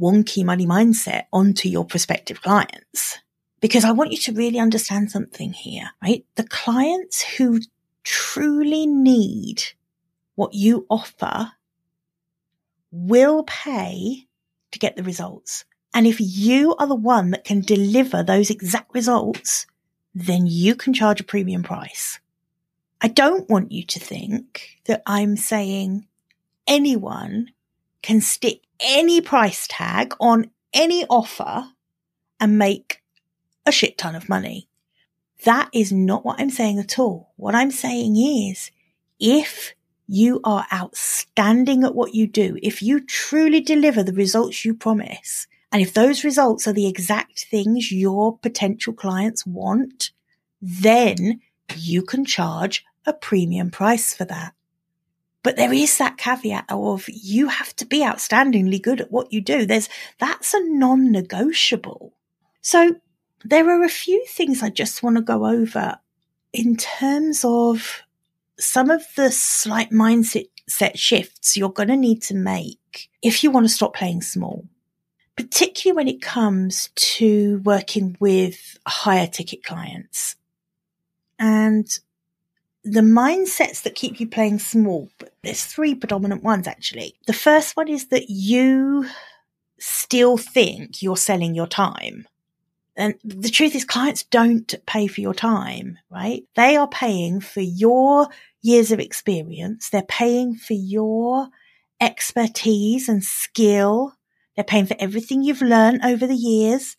wonky 0.00 0.44
money 0.44 0.66
mindset 0.66 1.24
onto 1.32 1.68
your 1.68 1.84
prospective 1.84 2.42
clients. 2.42 3.18
Because 3.60 3.84
I 3.84 3.92
want 3.92 4.12
you 4.12 4.18
to 4.18 4.32
really 4.32 4.58
understand 4.58 5.10
something 5.10 5.52
here, 5.52 5.90
right? 6.02 6.24
The 6.34 6.44
clients 6.44 7.22
who 7.22 7.60
truly 8.02 8.86
need 8.86 9.62
what 10.34 10.52
you 10.52 10.86
offer 10.90 11.52
will 12.90 13.42
pay 13.44 14.26
to 14.72 14.78
get 14.78 14.96
the 14.96 15.02
results. 15.02 15.64
And 15.94 16.06
if 16.06 16.18
you 16.20 16.74
are 16.76 16.86
the 16.86 16.94
one 16.94 17.30
that 17.30 17.44
can 17.44 17.60
deliver 17.60 18.22
those 18.22 18.50
exact 18.50 18.92
results, 18.94 19.66
then 20.14 20.46
you 20.46 20.74
can 20.74 20.92
charge 20.92 21.20
a 21.20 21.24
premium 21.24 21.62
price. 21.62 22.18
I 23.00 23.08
don't 23.08 23.48
want 23.48 23.72
you 23.72 23.84
to 23.84 24.00
think 24.00 24.78
that 24.86 25.02
I'm 25.06 25.36
saying 25.36 26.06
anyone 26.66 27.52
can 28.02 28.20
stick 28.20 28.63
any 28.80 29.20
price 29.20 29.66
tag 29.68 30.14
on 30.20 30.50
any 30.72 31.04
offer 31.06 31.68
and 32.40 32.58
make 32.58 33.02
a 33.66 33.72
shit 33.72 33.96
ton 33.98 34.14
of 34.14 34.28
money. 34.28 34.68
That 35.44 35.68
is 35.72 35.92
not 35.92 36.24
what 36.24 36.40
I'm 36.40 36.50
saying 36.50 36.78
at 36.78 36.98
all. 36.98 37.32
What 37.36 37.54
I'm 37.54 37.70
saying 37.70 38.16
is 38.16 38.70
if 39.20 39.74
you 40.06 40.40
are 40.44 40.66
outstanding 40.72 41.84
at 41.84 41.94
what 41.94 42.14
you 42.14 42.26
do, 42.26 42.58
if 42.62 42.82
you 42.82 43.00
truly 43.00 43.60
deliver 43.60 44.02
the 44.02 44.12
results 44.12 44.64
you 44.64 44.74
promise, 44.74 45.46
and 45.72 45.82
if 45.82 45.94
those 45.94 46.24
results 46.24 46.68
are 46.68 46.72
the 46.72 46.86
exact 46.86 47.46
things 47.50 47.90
your 47.90 48.38
potential 48.38 48.92
clients 48.92 49.46
want, 49.46 50.10
then 50.60 51.40
you 51.76 52.02
can 52.02 52.24
charge 52.24 52.84
a 53.06 53.12
premium 53.12 53.70
price 53.70 54.14
for 54.14 54.24
that. 54.24 54.54
But 55.44 55.56
there 55.56 55.72
is 55.72 55.98
that 55.98 56.16
caveat 56.16 56.64
of 56.70 57.04
you 57.06 57.48
have 57.48 57.76
to 57.76 57.84
be 57.84 58.00
outstandingly 58.00 58.82
good 58.82 59.02
at 59.02 59.12
what 59.12 59.32
you 59.32 59.40
do. 59.40 59.66
There's, 59.66 59.90
that's 60.18 60.54
a 60.54 60.60
non-negotiable. 60.60 62.14
So 62.62 62.96
there 63.44 63.68
are 63.68 63.84
a 63.84 63.90
few 63.90 64.24
things 64.26 64.62
I 64.62 64.70
just 64.70 65.02
want 65.02 65.16
to 65.16 65.22
go 65.22 65.46
over 65.46 65.98
in 66.54 66.76
terms 66.76 67.44
of 67.44 68.02
some 68.58 68.90
of 68.90 69.04
the 69.16 69.30
slight 69.30 69.90
mindset 69.90 70.48
set 70.66 70.98
shifts 70.98 71.58
you're 71.58 71.68
going 71.68 71.90
to 71.90 71.96
need 71.96 72.22
to 72.22 72.34
make 72.34 73.10
if 73.20 73.44
you 73.44 73.50
want 73.50 73.66
to 73.66 73.72
stop 73.72 73.94
playing 73.94 74.22
small, 74.22 74.64
particularly 75.36 75.94
when 75.94 76.08
it 76.08 76.22
comes 76.22 76.88
to 76.94 77.60
working 77.64 78.16
with 78.18 78.78
higher 78.86 79.26
ticket 79.26 79.62
clients. 79.62 80.36
And 81.38 81.86
the 82.84 83.00
mindsets 83.00 83.82
that 83.82 83.94
keep 83.94 84.20
you 84.20 84.28
playing 84.28 84.58
small, 84.58 85.08
there's 85.42 85.64
three 85.64 85.94
predominant 85.94 86.42
ones 86.42 86.66
actually. 86.66 87.14
The 87.26 87.32
first 87.32 87.76
one 87.76 87.88
is 87.88 88.08
that 88.08 88.28
you 88.28 89.06
still 89.78 90.36
think 90.36 91.02
you're 91.02 91.16
selling 91.16 91.54
your 91.54 91.66
time. 91.66 92.26
And 92.96 93.14
the 93.24 93.48
truth 93.48 93.74
is 93.74 93.84
clients 93.84 94.22
don't 94.24 94.72
pay 94.86 95.08
for 95.08 95.20
your 95.20 95.34
time, 95.34 95.98
right? 96.10 96.44
They 96.54 96.76
are 96.76 96.86
paying 96.86 97.40
for 97.40 97.60
your 97.60 98.28
years 98.62 98.92
of 98.92 99.00
experience. 99.00 99.88
They're 99.88 100.02
paying 100.02 100.54
for 100.54 100.74
your 100.74 101.48
expertise 102.00 103.08
and 103.08 103.24
skill. 103.24 104.14
They're 104.54 104.64
paying 104.64 104.86
for 104.86 104.96
everything 105.00 105.42
you've 105.42 105.62
learned 105.62 106.04
over 106.04 106.26
the 106.26 106.36
years. 106.36 106.96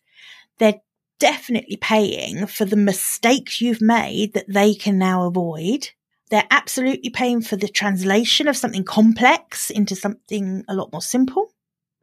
They're 0.58 0.80
definitely 1.18 1.76
paying 1.76 2.46
for 2.46 2.64
the 2.64 2.76
mistakes 2.76 3.60
you've 3.60 3.80
made 3.80 4.34
that 4.34 4.48
they 4.48 4.74
can 4.74 4.98
now 4.98 5.26
avoid. 5.26 5.90
They're 6.30 6.46
absolutely 6.50 7.10
paying 7.10 7.40
for 7.40 7.56
the 7.56 7.68
translation 7.68 8.48
of 8.48 8.56
something 8.56 8.84
complex 8.84 9.70
into 9.70 9.94
something 9.94 10.64
a 10.68 10.74
lot 10.74 10.92
more 10.92 11.02
simple. 11.02 11.52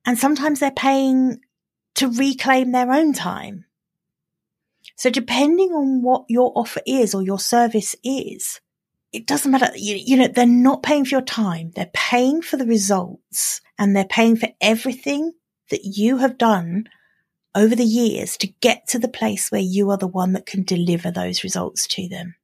And 0.06 0.18
sometimes 0.18 0.60
they're 0.60 0.72
paying 0.72 1.40
to 1.96 2.10
reclaim 2.10 2.72
their 2.72 2.92
own 2.92 3.14
time. 3.14 3.66
So 4.96 5.10
depending 5.10 5.72
on 5.72 6.02
what 6.02 6.26
your 6.30 6.52
offer 6.56 6.82
is 6.86 7.14
or 7.14 7.22
your 7.22 7.40
service 7.40 7.96
is, 8.04 8.62
it 9.12 9.28
doesn't 9.28 9.52
matter. 9.52 9.72
You, 9.76 9.96
you, 9.96 10.18
know, 10.18 10.28
they're 10.28 10.46
not 10.46 10.84
paying 10.84 11.06
for 11.06 11.12
your 11.12 11.22
time. 11.22 11.72
They're 11.76 11.92
paying 11.94 12.42
for 12.42 12.58
the 12.58 12.66
results 12.66 13.62
and 13.78 13.96
they're 13.96 14.06
paying 14.06 14.36
for 14.36 14.50
everything 14.60 15.34
that 15.70 15.82
you 15.84 16.18
have 16.18 16.38
done 16.38 16.86
over 17.56 17.76
the 17.76 17.84
years 17.84 18.38
to 18.38 18.48
get 18.48 18.88
to 18.88 19.00
the 19.00 19.08
place 19.08 19.52
where 19.52 19.62
you 19.62 19.90
are 19.92 19.98
the 19.98 20.08
one 20.08 20.34
that 20.34 20.46
can 20.46 20.64
deliver 20.64 21.12
those 21.12 21.44
results 21.44 21.88
to 21.88 22.08
them. 22.08 22.36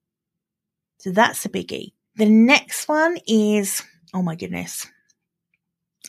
So 0.99 1.11
that's 1.11 1.45
a 1.45 1.49
biggie. 1.49 1.93
The 2.15 2.25
next 2.25 2.87
one 2.87 3.17
is, 3.27 3.81
oh 4.13 4.21
my 4.21 4.35
goodness. 4.35 4.85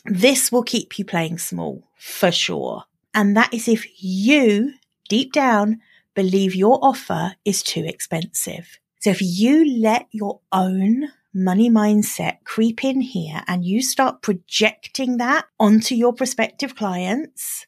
This 0.05 0.51
will 0.51 0.63
keep 0.63 0.99
you 0.99 1.05
playing 1.05 1.37
small 1.37 1.87
for 1.97 2.31
sure. 2.31 2.83
And 3.13 3.35
that 3.37 3.53
is 3.53 3.67
if 3.67 3.85
you 4.01 4.73
deep 5.09 5.33
down 5.33 5.81
believe 6.15 6.55
your 6.55 6.79
offer 6.83 7.33
is 7.45 7.63
too 7.63 7.85
expensive. 7.85 8.79
So 8.99 9.11
if 9.11 9.21
you 9.21 9.79
let 9.79 10.07
your 10.11 10.41
own 10.51 11.09
money 11.33 11.69
mindset 11.69 12.43
creep 12.43 12.83
in 12.83 13.01
here 13.01 13.41
and 13.47 13.65
you 13.65 13.81
start 13.81 14.21
projecting 14.21 15.17
that 15.17 15.45
onto 15.59 15.95
your 15.95 16.13
prospective 16.13 16.75
clients, 16.75 17.65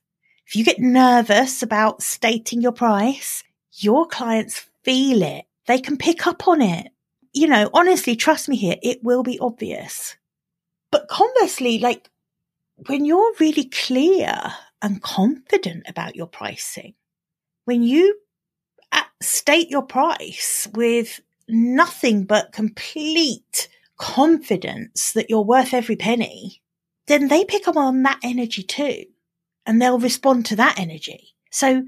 if 0.54 0.58
you 0.58 0.64
get 0.64 0.78
nervous 0.78 1.64
about 1.64 2.04
stating 2.04 2.62
your 2.62 2.74
price, 2.74 3.44
your 3.72 4.06
clients 4.06 4.70
feel 4.84 5.24
it. 5.24 5.46
They 5.66 5.80
can 5.80 5.98
pick 5.98 6.28
up 6.28 6.48
on 6.48 6.62
it. 6.62 6.90
You 7.34 7.48
know, 7.48 7.72
honestly, 7.74 8.16
trust 8.16 8.48
me 8.48 8.56
here, 8.56 8.76
it 8.84 9.04
will 9.04 9.24
be 9.24 9.40
obvious. 9.40 10.16
But 10.92 11.08
conversely, 11.08 11.80
like 11.80 12.08
when 12.86 13.04
you're 13.04 13.34
really 13.40 13.66
clear 13.66 14.38
and 14.80 15.02
confident 15.02 15.86
about 15.90 16.16
your 16.16 16.28
pricing, 16.28 16.94
when 17.66 17.82
you 17.82 18.20
uh, 18.92 19.02
state 19.24 19.72
your 19.72 19.82
price 19.82 20.68
with 20.76 21.20
nothing 21.48 22.26
but 22.26 22.52
complete 22.52 23.70
confidence 23.98 25.14
that 25.14 25.32
you're 25.32 25.42
worth 25.42 25.74
every 25.74 25.96
penny, 25.96 26.62
then 27.08 27.28
they 27.28 27.44
pick 27.44 27.68
up 27.68 27.76
on 27.76 28.04
that 28.04 28.20
energy 28.22 28.62
too 28.62 29.06
and 29.66 29.82
they'll 29.82 30.00
respond 30.00 30.46
to 30.48 30.56
that 30.58 30.80
energy. 30.80 31.30
So 31.52 31.84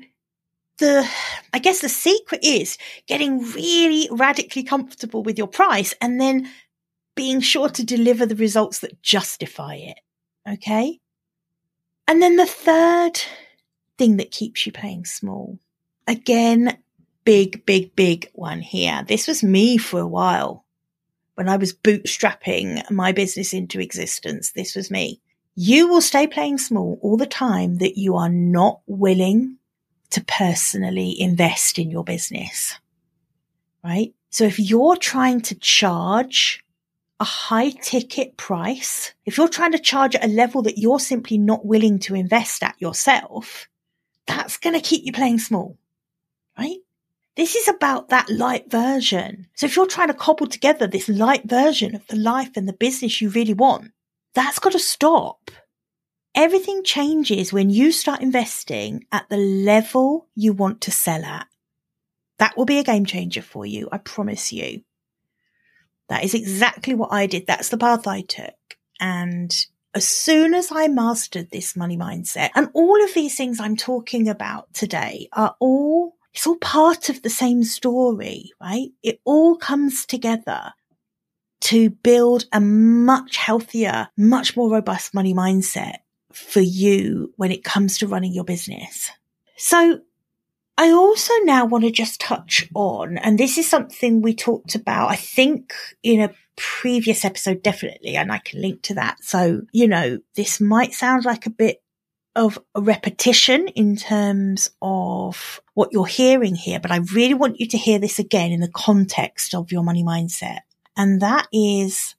the, 0.78 1.10
I 1.54 1.60
guess 1.60 1.80
the 1.80 1.90
secret 1.90 2.44
is 2.44 2.78
getting 3.08 3.40
really 3.52 4.10
radically 4.12 4.64
comfortable 4.64 5.24
with 5.24 5.38
your 5.38 5.48
price 5.48 5.94
and 6.02 6.20
then 6.20 6.50
being 7.16 7.40
sure 7.40 7.70
to 7.70 7.84
deliver 7.84 8.26
the 8.26 8.36
results 8.36 8.80
that 8.80 9.02
justify 9.02 9.76
it. 9.76 10.00
Okay. 10.48 11.00
And 12.08 12.22
then 12.22 12.36
the 12.36 12.46
third 12.46 13.20
thing 13.98 14.18
that 14.18 14.32
keeps 14.32 14.66
you 14.66 14.72
playing 14.72 15.06
small. 15.06 15.58
Again, 16.08 16.78
big, 17.24 17.66
big, 17.66 17.96
big 17.96 18.30
one 18.34 18.62
here. 18.62 19.04
This 19.08 19.28
was 19.28 19.44
me 19.44 19.78
for 19.78 20.00
a 20.00 20.08
while 20.08 20.66
when 21.36 21.50
I 21.50 21.58
was 21.58 21.74
bootstrapping 21.74 22.90
my 22.92 23.12
business 23.12 23.54
into 23.54 23.80
existence. 23.80 24.52
This 24.52 24.76
was 24.76 24.92
me 24.92 25.22
you 25.56 25.88
will 25.88 26.02
stay 26.02 26.28
playing 26.28 26.58
small 26.58 27.00
all 27.02 27.18
the 27.18 27.26
time 27.26 27.78
that 27.78 27.98
you 27.98 28.16
are 28.16 28.30
not 28.30 28.82
willing 28.88 29.58
to 30.12 30.24
personally 30.26 31.20
invest 31.20 31.80
in 31.80 31.90
your 31.90 32.04
business. 32.04 32.78
Right? 33.84 34.14
So 34.30 34.44
if 34.44 34.60
you're 34.60 34.98
trying 34.98 35.42
to 35.42 35.56
charge 35.56 36.64
a 37.20 37.24
high 37.24 37.70
ticket 37.70 38.36
price, 38.36 39.14
if 39.26 39.38
you're 39.38 39.48
trying 39.48 39.72
to 39.72 39.80
charge 39.80 40.16
at 40.16 40.26
a 40.26 40.28
level 40.28 40.62
that 40.64 40.78
you're 40.78 41.00
simply 41.00 41.38
not 41.38 41.66
willing 41.66 42.00
to 42.00 42.16
invest 42.16 42.62
at 42.62 42.76
yourself, 42.80 43.70
that's 44.28 44.58
going 44.58 44.76
to 44.76 44.82
keep 44.82 45.06
you 45.06 45.14
playing 45.14 45.40
small. 45.40 45.78
Right? 46.58 46.80
This 47.38 47.56
is 47.56 47.68
about 47.68 48.10
that 48.10 48.30
light 48.30 48.70
version. 48.70 49.48
So 49.56 49.66
if 49.66 49.76
you're 49.76 49.88
trying 49.88 50.08
to 50.08 50.14
cobble 50.14 50.48
together 50.48 50.88
this 50.88 51.08
light 51.08 51.44
version 51.46 51.96
of 51.96 52.06
the 52.08 52.16
life 52.16 52.52
and 52.56 52.68
the 52.68 52.74
business 52.74 53.22
you 53.22 53.30
really 53.30 53.54
want, 53.54 53.92
that's 54.36 54.60
got 54.60 54.74
to 54.74 54.80
stop. 54.80 55.50
Everything 56.36 56.84
changes 56.84 57.54
when 57.54 57.70
you 57.70 57.92
start 57.92 58.22
investing 58.22 59.06
at 59.12 59.28
the 59.30 59.38
level 59.38 60.28
you 60.36 60.52
want 60.52 60.82
to 60.82 60.92
sell 60.92 61.24
at. 61.24 61.48
That 62.38 62.58
will 62.58 62.66
be 62.66 62.78
a 62.78 62.84
game 62.84 63.06
changer 63.06 63.42
for 63.42 63.66
you. 63.66 63.88
I 63.92 63.98
promise 63.98 64.52
you. 64.52 64.84
That 66.10 66.26
is 66.26 66.34
exactly 66.34 66.94
what 66.94 67.14
I 67.14 67.26
did. 67.26 67.48
That's 67.48 67.70
the 67.70 67.78
path 67.78 68.06
I 68.06 68.22
took. 68.22 68.54
And 69.00 69.56
as 69.94 70.06
soon 70.06 70.54
as 70.54 70.70
I 70.72 70.90
mastered 70.90 71.50
this 71.50 71.78
money 71.78 71.98
mindset 71.98 72.50
and 72.54 72.70
all 72.74 73.02
of 73.02 73.14
these 73.14 73.38
things 73.38 73.62
I'm 73.62 73.78
talking 73.78 74.28
about 74.28 74.74
today 74.74 75.30
are 75.32 75.56
all, 75.60 76.18
it's 76.34 76.46
all 76.46 76.58
part 76.58 77.08
of 77.08 77.22
the 77.22 77.30
same 77.30 77.64
story, 77.64 78.52
right? 78.62 78.90
It 79.02 79.22
all 79.24 79.56
comes 79.56 80.06
together 80.06 80.74
to 81.66 81.90
build 81.90 82.46
a 82.54 82.62
much 82.62 83.38
healthier, 83.38 84.08
much 84.18 84.56
more 84.56 84.72
robust 84.72 85.14
money 85.14 85.34
mindset 85.34 85.98
for 86.32 86.60
you 86.60 87.34
when 87.38 87.52
it 87.52 87.64
comes 87.64 87.98
to 87.98 88.08
running 88.08 88.34
your 88.34 88.44
business. 88.44 89.10
So 89.58 90.02
I 90.78 90.92
also 90.92 91.34
now 91.44 91.66
want 91.66 91.84
to 91.86 91.92
just 91.92 92.22
touch 92.22 92.70
on, 92.76 93.18
and 93.18 93.40
this 93.40 93.58
is 93.58 93.68
something 93.68 94.22
we 94.22 94.36
talked 94.36 94.76
about, 94.76 95.10
I 95.10 95.16
think 95.16 95.74
in 96.04 96.22
a 96.22 96.34
previous 96.56 97.26
episode, 97.26 97.64
definitely, 97.64 98.16
and 98.16 98.32
I 98.32 98.38
can 98.38 98.62
link 98.62 98.84
to 98.84 98.96
that. 98.96 99.24
So, 99.24 99.62
you 99.72 99.88
know, 99.88 100.20
this 100.36 100.62
might 100.62 100.94
sound 100.94 101.26
like 101.26 101.46
a 101.46 101.50
bit 101.50 101.82
of 102.36 102.60
a 102.76 102.82
repetition 102.82 103.70
in 103.70 103.96
terms 103.96 104.70
of 104.82 105.62
what 105.74 105.94
you're 105.94 106.06
hearing 106.06 106.54
here, 106.54 106.80
but 106.80 106.92
I 106.92 106.98
really 107.14 107.34
want 107.34 107.60
you 107.60 107.68
to 107.70 107.78
hear 107.78 107.98
this 107.98 108.20
again 108.20 108.52
in 108.52 108.60
the 108.60 108.68
context 108.68 109.56
of 109.56 109.72
your 109.72 109.84
money 109.84 110.04
mindset. 110.04 110.60
And 110.98 111.22
that 111.22 111.48
is 111.52 112.16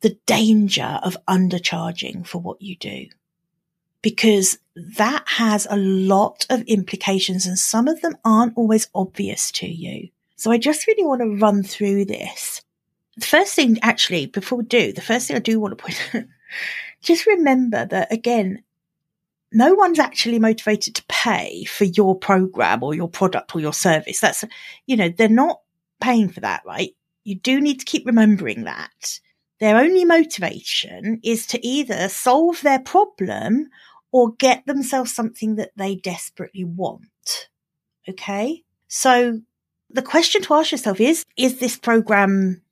the 0.00 0.18
danger 0.26 1.00
of 1.02 1.16
undercharging 1.28 2.26
for 2.26 2.38
what 2.38 2.60
you 2.60 2.76
do 2.76 3.06
because 4.02 4.58
that 4.74 5.22
has 5.26 5.66
a 5.70 5.76
lot 5.76 6.44
of 6.50 6.62
implications 6.62 7.46
and 7.46 7.58
some 7.58 7.88
of 7.88 8.00
them 8.02 8.16
aren't 8.24 8.56
always 8.56 8.88
obvious 8.94 9.50
to 9.52 9.66
you. 9.66 10.08
So 10.36 10.50
I 10.50 10.58
just 10.58 10.86
really 10.88 11.04
want 11.04 11.22
to 11.22 11.38
run 11.38 11.62
through 11.62 12.06
this. 12.06 12.62
The 13.16 13.26
first 13.26 13.54
thing, 13.54 13.78
actually, 13.82 14.26
before 14.26 14.58
we 14.58 14.64
do, 14.64 14.92
the 14.92 15.00
first 15.00 15.28
thing 15.28 15.36
I 15.36 15.40
do 15.40 15.60
want 15.60 15.78
to 15.78 15.82
point 15.82 16.10
out, 16.14 16.24
just 17.00 17.26
remember 17.26 17.86
that 17.86 18.12
again, 18.12 18.64
no 19.52 19.74
one's 19.74 19.98
actually 19.98 20.38
motivated 20.38 20.96
to 20.96 21.04
pay 21.08 21.64
for 21.64 21.84
your 21.84 22.18
program 22.18 22.82
or 22.82 22.94
your 22.94 23.08
product 23.08 23.54
or 23.54 23.60
your 23.60 23.74
service. 23.74 24.18
That's, 24.18 24.44
you 24.86 24.96
know, 24.96 25.10
they're 25.10 25.28
not 25.28 25.60
paying 26.00 26.30
for 26.30 26.40
that, 26.40 26.62
right? 26.66 26.96
You 27.24 27.36
do 27.36 27.60
need 27.60 27.78
to 27.80 27.84
keep 27.84 28.06
remembering 28.06 28.64
that. 28.64 29.20
Their 29.60 29.76
only 29.76 30.04
motivation 30.04 31.20
is 31.22 31.46
to 31.48 31.64
either 31.66 32.08
solve 32.08 32.60
their 32.62 32.80
problem 32.80 33.68
or 34.10 34.32
get 34.32 34.66
themselves 34.66 35.14
something 35.14 35.56
that 35.56 35.70
they 35.76 35.94
desperately 35.94 36.64
want. 36.64 37.48
Okay. 38.08 38.64
So 38.88 39.40
the 39.88 40.02
question 40.02 40.42
to 40.42 40.54
ask 40.54 40.72
yourself 40.72 41.00
is, 41.00 41.24
is 41.36 41.58
this 41.58 41.78
program 41.78 42.62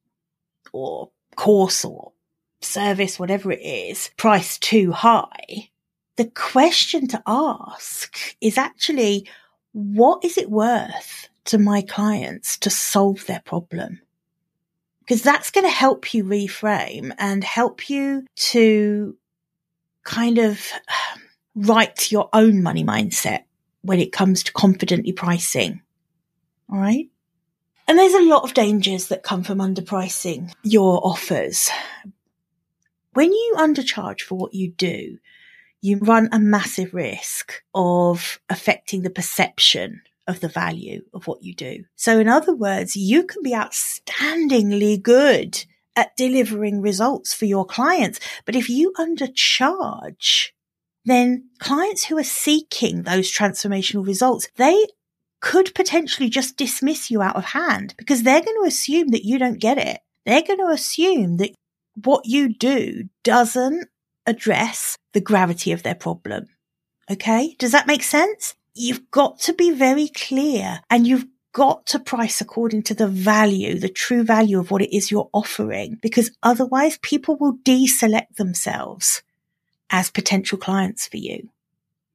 or 0.72 1.10
course 1.36 1.84
or 1.84 2.12
service, 2.60 3.18
whatever 3.18 3.52
it 3.52 3.62
is, 3.62 4.10
priced 4.16 4.62
too 4.62 4.92
high? 4.92 5.70
The 6.16 6.26
question 6.26 7.06
to 7.08 7.22
ask 7.26 8.36
is 8.40 8.58
actually, 8.58 9.28
what 9.72 10.24
is 10.24 10.36
it 10.36 10.50
worth 10.50 11.28
to 11.46 11.58
my 11.58 11.82
clients 11.82 12.58
to 12.58 12.70
solve 12.70 13.24
their 13.26 13.42
problem? 13.44 14.00
Because 15.10 15.22
that's 15.22 15.50
going 15.50 15.64
to 15.64 15.70
help 15.72 16.14
you 16.14 16.22
reframe 16.22 17.12
and 17.18 17.42
help 17.42 17.90
you 17.90 18.24
to 18.36 19.16
kind 20.04 20.38
of 20.38 20.64
write 21.56 22.12
your 22.12 22.28
own 22.32 22.62
money 22.62 22.84
mindset 22.84 23.42
when 23.82 23.98
it 23.98 24.12
comes 24.12 24.44
to 24.44 24.52
confidently 24.52 25.10
pricing. 25.10 25.82
All 26.72 26.78
right. 26.78 27.10
And 27.88 27.98
there's 27.98 28.14
a 28.14 28.22
lot 28.22 28.44
of 28.44 28.54
dangers 28.54 29.08
that 29.08 29.24
come 29.24 29.42
from 29.42 29.58
underpricing 29.58 30.52
your 30.62 31.04
offers. 31.04 31.68
When 33.14 33.32
you 33.32 33.54
undercharge 33.58 34.20
for 34.20 34.38
what 34.38 34.54
you 34.54 34.70
do, 34.70 35.18
you 35.80 35.98
run 35.98 36.28
a 36.30 36.38
massive 36.38 36.94
risk 36.94 37.64
of 37.74 38.38
affecting 38.48 39.02
the 39.02 39.10
perception 39.10 40.02
of 40.30 40.40
the 40.40 40.48
value 40.48 41.02
of 41.12 41.26
what 41.26 41.42
you 41.42 41.54
do. 41.54 41.84
So 41.96 42.18
in 42.18 42.28
other 42.28 42.54
words, 42.54 42.96
you 42.96 43.24
can 43.24 43.42
be 43.42 43.52
outstandingly 43.52 45.02
good 45.02 45.64
at 45.96 46.16
delivering 46.16 46.80
results 46.80 47.34
for 47.34 47.44
your 47.44 47.66
clients. 47.66 48.20
But 48.46 48.56
if 48.56 48.68
you 48.68 48.92
undercharge, 48.96 50.48
then 51.04 51.50
clients 51.58 52.04
who 52.04 52.16
are 52.18 52.24
seeking 52.24 53.02
those 53.02 53.30
transformational 53.30 54.06
results, 54.06 54.48
they 54.56 54.86
could 55.40 55.74
potentially 55.74 56.28
just 56.28 56.56
dismiss 56.56 57.10
you 57.10 57.22
out 57.22 57.36
of 57.36 57.44
hand 57.46 57.94
because 57.98 58.22
they're 58.22 58.42
going 58.42 58.62
to 58.62 58.68
assume 58.68 59.08
that 59.08 59.24
you 59.24 59.38
don't 59.38 59.58
get 59.58 59.78
it. 59.78 60.00
They're 60.26 60.42
going 60.42 60.58
to 60.58 60.66
assume 60.72 61.38
that 61.38 61.50
what 61.94 62.26
you 62.26 62.54
do 62.54 63.08
doesn't 63.24 63.88
address 64.26 64.96
the 65.12 65.20
gravity 65.20 65.72
of 65.72 65.82
their 65.82 65.94
problem. 65.94 66.46
Okay. 67.10 67.56
Does 67.58 67.72
that 67.72 67.86
make 67.86 68.02
sense? 68.02 68.54
You've 68.80 69.10
got 69.10 69.38
to 69.40 69.52
be 69.52 69.72
very 69.72 70.08
clear 70.08 70.80
and 70.88 71.06
you've 71.06 71.26
got 71.52 71.84
to 71.88 71.98
price 71.98 72.40
according 72.40 72.84
to 72.84 72.94
the 72.94 73.08
value, 73.08 73.78
the 73.78 73.90
true 73.90 74.22
value 74.22 74.58
of 74.58 74.70
what 74.70 74.80
it 74.80 74.96
is 74.96 75.10
you're 75.10 75.28
offering, 75.34 75.98
because 76.00 76.30
otherwise 76.42 76.98
people 77.02 77.36
will 77.36 77.58
deselect 77.58 78.36
themselves 78.36 79.22
as 79.90 80.10
potential 80.10 80.56
clients 80.56 81.06
for 81.06 81.18
you. 81.18 81.50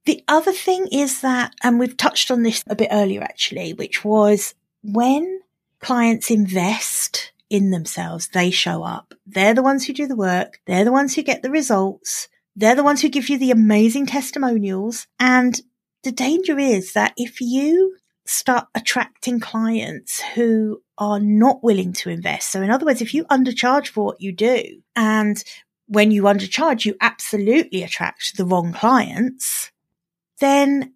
The 0.06 0.24
other 0.28 0.54
thing 0.54 0.88
is 0.92 1.22
that, 1.22 1.54
and 1.62 1.78
we've 1.78 1.98
touched 1.98 2.32
on 2.32 2.42
this 2.42 2.64
a 2.68 2.76
bit 2.76 2.90
earlier 2.92 3.22
actually, 3.22 3.74
which 3.74 4.04
was 4.04 4.56
when 4.82 5.42
clients 5.80 6.32
invest 6.32 7.32
in 7.48 7.70
themselves, 7.70 8.30
they 8.30 8.50
show 8.50 8.82
up. 8.82 9.14
They're 9.28 9.54
the 9.54 9.62
ones 9.62 9.86
who 9.86 9.94
do 9.94 10.08
the 10.08 10.16
work. 10.16 10.62
They're 10.66 10.84
the 10.84 10.92
ones 10.92 11.14
who 11.14 11.22
get 11.22 11.44
the 11.44 11.52
results. 11.52 12.28
They're 12.56 12.74
the 12.74 12.84
ones 12.84 13.04
who 13.04 13.10
give 13.10 13.30
you 13.30 13.38
the 13.38 13.52
amazing 13.52 14.08
testimonials. 14.08 15.06
And 15.20 15.62
the 16.06 16.12
danger 16.14 16.58
is 16.58 16.94
that 16.94 17.14
if 17.18 17.42
you 17.42 17.98
start 18.26 18.68
attracting 18.74 19.40
clients 19.40 20.22
who 20.22 20.82
are 20.98 21.20
not 21.20 21.64
willing 21.64 21.94
to 21.94 22.10
invest. 22.10 22.52
So 22.52 22.62
in 22.62 22.72
other 22.72 22.86
words, 22.86 23.02
if 23.02 23.14
you 23.14 23.26
undercharge 23.26 23.88
for 23.88 24.06
what 24.06 24.22
you 24.22 24.32
do 24.32 24.82
and 24.96 25.44
when 25.88 26.12
you 26.12 26.24
undercharge, 26.24 26.86
you 26.86 26.96
absolutely 27.02 27.84
attract 27.84 28.38
the 28.38 28.46
wrong 28.46 28.74
clients, 28.74 29.72
then 30.40 30.94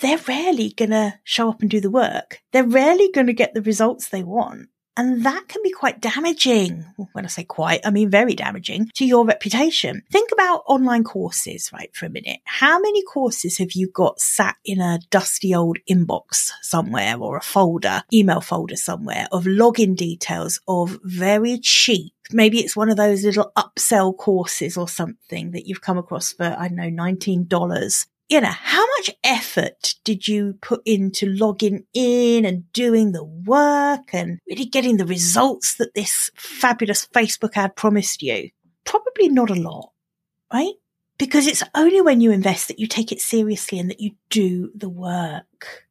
they're 0.00 0.18
rarely 0.28 0.72
going 0.76 0.90
to 0.90 1.14
show 1.24 1.48
up 1.48 1.62
and 1.62 1.70
do 1.70 1.80
the 1.80 1.90
work. 1.90 2.42
They're 2.52 2.64
rarely 2.64 3.10
going 3.12 3.28
to 3.28 3.32
get 3.32 3.54
the 3.54 3.62
results 3.62 4.08
they 4.08 4.22
want. 4.22 4.68
And 4.96 5.24
that 5.24 5.48
can 5.48 5.62
be 5.62 5.70
quite 5.70 6.00
damaging. 6.00 6.84
When 7.12 7.24
I 7.24 7.28
say 7.28 7.44
quite, 7.44 7.80
I 7.84 7.90
mean 7.90 8.10
very 8.10 8.34
damaging 8.34 8.90
to 8.94 9.04
your 9.04 9.26
reputation. 9.26 10.02
Think 10.10 10.30
about 10.32 10.62
online 10.66 11.04
courses, 11.04 11.70
right, 11.72 11.94
for 11.94 12.06
a 12.06 12.10
minute. 12.10 12.40
How 12.44 12.78
many 12.78 13.02
courses 13.02 13.58
have 13.58 13.72
you 13.72 13.90
got 13.90 14.20
sat 14.20 14.56
in 14.64 14.80
a 14.80 14.98
dusty 15.10 15.54
old 15.54 15.78
inbox 15.90 16.50
somewhere 16.62 17.16
or 17.18 17.36
a 17.36 17.42
folder, 17.42 18.02
email 18.12 18.40
folder 18.40 18.76
somewhere 18.76 19.28
of 19.32 19.44
login 19.44 19.94
details 19.94 20.60
of 20.66 20.98
very 21.04 21.58
cheap 21.58 22.12
maybe 22.32 22.58
it's 22.58 22.76
one 22.76 22.90
of 22.90 22.96
those 22.96 23.24
little 23.24 23.52
upsell 23.56 24.16
courses 24.16 24.76
or 24.76 24.88
something 24.88 25.52
that 25.52 25.66
you've 25.66 25.80
come 25.80 25.98
across 25.98 26.32
for, 26.32 26.56
I 26.58 26.68
don't 26.68 26.76
know, 26.76 26.90
$19 26.90 28.06
you 28.28 28.40
know, 28.40 28.50
how 28.50 28.84
much 28.98 29.10
effort 29.22 29.94
did 30.04 30.26
you 30.26 30.58
put 30.60 30.82
into 30.84 31.26
logging 31.26 31.84
in 31.94 32.44
and 32.44 32.70
doing 32.72 33.12
the 33.12 33.24
work 33.24 34.12
and 34.12 34.40
really 34.48 34.64
getting 34.64 34.96
the 34.96 35.06
results 35.06 35.76
that 35.76 35.94
this 35.94 36.30
fabulous 36.34 37.06
Facebook 37.06 37.56
ad 37.56 37.76
promised 37.76 38.22
you? 38.22 38.50
Probably 38.84 39.28
not 39.28 39.50
a 39.50 39.54
lot, 39.54 39.92
right? 40.52 40.74
Because 41.18 41.46
it's 41.46 41.62
only 41.74 42.00
when 42.00 42.20
you 42.20 42.32
invest 42.32 42.68
that 42.68 42.78
you 42.78 42.86
take 42.86 43.12
it 43.12 43.20
seriously 43.20 43.78
and 43.78 43.90
that 43.90 44.00
you 44.00 44.12
do 44.28 44.70
the 44.74 44.88
work. 44.88 45.86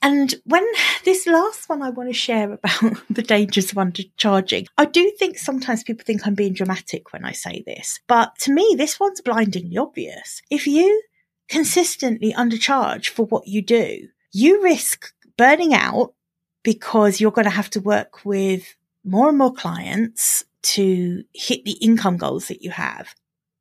And 0.00 0.34
when 0.44 0.66
this 1.04 1.26
last 1.26 1.68
one 1.68 1.82
I 1.82 1.90
want 1.90 2.08
to 2.08 2.14
share 2.14 2.52
about 2.52 2.96
the 3.10 3.22
dangers 3.22 3.72
of 3.72 3.76
undercharging, 3.76 4.68
I 4.78 4.86
do 4.86 5.12
think 5.18 5.36
sometimes 5.36 5.84
people 5.84 6.04
think 6.04 6.26
I'm 6.26 6.34
being 6.34 6.54
dramatic 6.54 7.12
when 7.12 7.26
I 7.26 7.32
say 7.32 7.62
this, 7.66 8.00
but 8.06 8.36
to 8.40 8.52
me, 8.52 8.74
this 8.78 8.98
one's 8.98 9.20
blindingly 9.20 9.76
obvious. 9.76 10.40
If 10.50 10.66
you 10.66 11.02
consistently 11.48 12.32
undercharge 12.32 13.08
for 13.08 13.26
what 13.26 13.46
you 13.46 13.62
do, 13.62 14.08
you 14.32 14.62
risk 14.62 15.12
burning 15.36 15.74
out 15.74 16.14
because 16.62 17.20
you're 17.20 17.30
going 17.30 17.44
to 17.44 17.50
have 17.50 17.70
to 17.70 17.80
work 17.80 18.24
with 18.24 18.74
more 19.04 19.28
and 19.28 19.38
more 19.38 19.52
clients 19.52 20.44
to 20.62 21.22
hit 21.32 21.64
the 21.64 21.78
income 21.80 22.16
goals 22.16 22.48
that 22.48 22.62
you 22.62 22.70
have. 22.70 23.14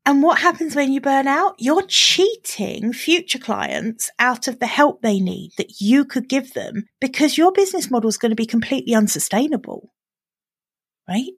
And 0.08 0.22
what 0.22 0.40
happens 0.40 0.76
when 0.76 0.92
you 0.92 1.02
burn 1.02 1.28
out? 1.28 1.56
You're 1.58 1.86
cheating 1.88 2.94
future 2.94 3.40
clients 3.40 4.12
out 4.20 4.48
of 4.48 4.60
the 4.60 4.68
help 4.68 5.02
they 5.02 5.20
need 5.20 5.52
that 5.58 5.82
you 5.82 6.06
could 6.06 6.30
give 6.30 6.54
them 6.54 6.86
because 7.02 7.38
your 7.38 7.52
business 7.52 7.90
model 7.90 8.10
is 8.10 8.18
going 8.18 8.30
to 8.30 8.36
be 8.36 8.46
completely 8.46 8.94
unsustainable. 8.94 9.92
Right? 11.08 11.32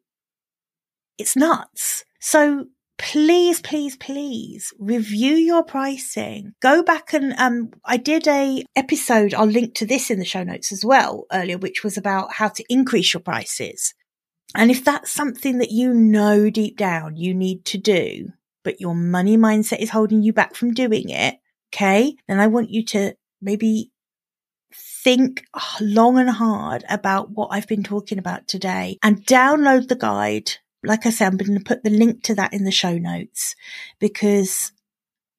It's 1.17 1.35
nuts. 1.35 2.03
So 2.19 2.67
please, 2.97 3.61
please, 3.61 3.95
please 3.95 4.73
review 4.79 5.33
your 5.33 5.63
pricing. 5.63 6.53
Go 6.61 6.83
back 6.83 7.13
and 7.13 7.33
um, 7.37 7.71
I 7.85 7.97
did 7.97 8.27
a 8.27 8.63
episode. 8.75 9.33
I'll 9.33 9.45
link 9.45 9.75
to 9.75 9.85
this 9.85 10.09
in 10.09 10.19
the 10.19 10.25
show 10.25 10.43
notes 10.43 10.71
as 10.71 10.83
well 10.83 11.25
earlier, 11.31 11.57
which 11.57 11.83
was 11.83 11.97
about 11.97 12.33
how 12.33 12.49
to 12.49 12.63
increase 12.69 13.13
your 13.13 13.21
prices. 13.21 13.93
And 14.55 14.71
if 14.71 14.83
that's 14.83 15.11
something 15.11 15.59
that 15.59 15.71
you 15.71 15.93
know 15.93 16.49
deep 16.49 16.77
down 16.77 17.15
you 17.15 17.33
need 17.33 17.65
to 17.65 17.77
do, 17.77 18.29
but 18.63 18.81
your 18.81 18.95
money 18.95 19.37
mindset 19.37 19.79
is 19.79 19.89
holding 19.89 20.23
you 20.23 20.33
back 20.33 20.55
from 20.55 20.73
doing 20.73 21.09
it, 21.09 21.35
okay, 21.73 22.15
then 22.27 22.39
I 22.39 22.47
want 22.47 22.69
you 22.69 22.83
to 22.85 23.15
maybe 23.41 23.91
think 25.03 25.43
long 25.79 26.17
and 26.17 26.29
hard 26.29 26.83
about 26.89 27.31
what 27.31 27.49
I've 27.51 27.67
been 27.67 27.83
talking 27.83 28.19
about 28.19 28.47
today 28.47 28.97
and 29.03 29.25
download 29.25 29.87
the 29.87 29.95
guide. 29.95 30.51
Like 30.83 31.05
I 31.05 31.09
said, 31.09 31.27
I'm 31.27 31.37
going 31.37 31.57
to 31.57 31.63
put 31.63 31.83
the 31.83 31.89
link 31.89 32.23
to 32.23 32.35
that 32.35 32.53
in 32.53 32.63
the 32.63 32.71
show 32.71 32.97
notes 32.97 33.55
because 33.99 34.71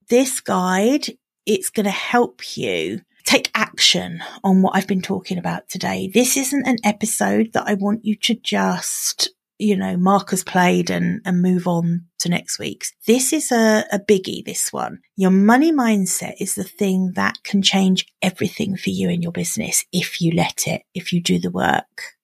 this 0.08 0.40
guide, 0.40 1.06
it's 1.46 1.70
going 1.70 1.84
to 1.84 1.90
help 1.90 2.56
you 2.56 3.02
take 3.24 3.50
action 3.54 4.22
on 4.42 4.62
what 4.62 4.74
I've 4.74 4.86
been 4.86 5.02
talking 5.02 5.38
about 5.38 5.68
today. 5.68 6.10
This 6.12 6.36
isn't 6.36 6.66
an 6.66 6.78
episode 6.82 7.52
that 7.52 7.64
I 7.66 7.74
want 7.74 8.04
you 8.04 8.16
to 8.16 8.34
just, 8.34 9.30
you 9.58 9.76
know, 9.76 9.98
mark 9.98 10.30
played 10.46 10.88
and, 10.90 11.20
and 11.26 11.42
move 11.42 11.68
on 11.68 12.06
to 12.20 12.30
next 12.30 12.58
week's. 12.58 12.94
This 13.06 13.34
is 13.34 13.52
a, 13.52 13.84
a 13.92 13.98
biggie, 13.98 14.44
this 14.44 14.72
one. 14.72 15.00
Your 15.14 15.30
money 15.30 15.72
mindset 15.72 16.34
is 16.40 16.54
the 16.54 16.64
thing 16.64 17.12
that 17.16 17.36
can 17.44 17.60
change 17.60 18.06
everything 18.22 18.76
for 18.76 18.90
you 18.90 19.10
in 19.10 19.20
your 19.20 19.32
business 19.32 19.84
if 19.92 20.22
you 20.22 20.32
let 20.32 20.66
it, 20.66 20.82
if 20.94 21.12
you 21.12 21.20
do 21.20 21.38
the 21.38 21.50
work. 21.50 22.14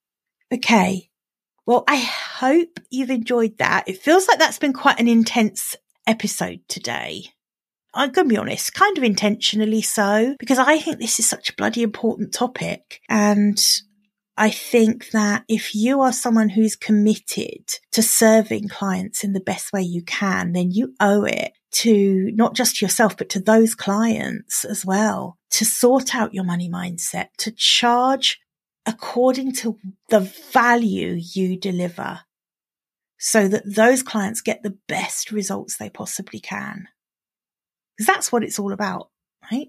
Okay. 0.52 1.10
Well, 1.66 1.84
I 1.88 1.96
hope 1.96 2.80
you've 2.90 3.10
enjoyed 3.10 3.58
that. 3.58 3.88
It 3.88 3.98
feels 3.98 4.28
like 4.28 4.38
that's 4.38 4.58
been 4.58 4.74
quite 4.74 5.00
an 5.00 5.08
intense 5.08 5.76
episode 6.06 6.60
today. 6.68 7.26
I'm 7.94 8.10
going 8.10 8.28
to 8.28 8.34
be 8.34 8.38
honest, 8.38 8.74
kind 8.74 8.98
of 8.98 9.04
intentionally 9.04 9.80
so, 9.80 10.34
because 10.38 10.58
I 10.58 10.78
think 10.78 10.98
this 10.98 11.18
is 11.18 11.28
such 11.28 11.50
a 11.50 11.54
bloody 11.54 11.82
important 11.82 12.34
topic. 12.34 13.00
And 13.08 13.58
I 14.36 14.50
think 14.50 15.10
that 15.12 15.44
if 15.48 15.74
you 15.74 16.00
are 16.00 16.12
someone 16.12 16.48
who's 16.48 16.74
committed 16.76 17.70
to 17.92 18.02
serving 18.02 18.68
clients 18.68 19.22
in 19.22 19.32
the 19.32 19.40
best 19.40 19.72
way 19.72 19.82
you 19.82 20.02
can, 20.02 20.52
then 20.52 20.72
you 20.72 20.94
owe 21.00 21.24
it 21.24 21.52
to 21.70 22.30
not 22.34 22.54
just 22.54 22.82
yourself, 22.82 23.16
but 23.16 23.28
to 23.30 23.40
those 23.40 23.74
clients 23.74 24.64
as 24.64 24.84
well 24.84 25.38
to 25.50 25.64
sort 25.64 26.16
out 26.16 26.34
your 26.34 26.44
money 26.44 26.68
mindset, 26.68 27.28
to 27.38 27.52
charge 27.52 28.40
according 28.86 29.52
to 29.52 29.78
the 30.10 30.20
value 30.20 31.18
you 31.18 31.56
deliver 31.58 32.20
so 33.18 33.48
that 33.48 33.62
those 33.64 34.02
clients 34.02 34.40
get 34.40 34.62
the 34.62 34.76
best 34.88 35.32
results 35.32 35.76
they 35.76 35.88
possibly 35.88 36.40
can. 36.40 36.88
Because 37.96 38.06
that's 38.06 38.32
what 38.32 38.42
it's 38.42 38.58
all 38.58 38.72
about, 38.72 39.10
right? 39.50 39.68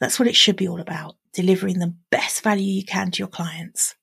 That's 0.00 0.18
what 0.18 0.28
it 0.28 0.36
should 0.36 0.56
be 0.56 0.68
all 0.68 0.80
about. 0.80 1.16
Delivering 1.32 1.78
the 1.78 1.94
best 2.10 2.42
value 2.42 2.70
you 2.70 2.84
can 2.84 3.10
to 3.12 3.18
your 3.18 3.28
clients. 3.28 3.94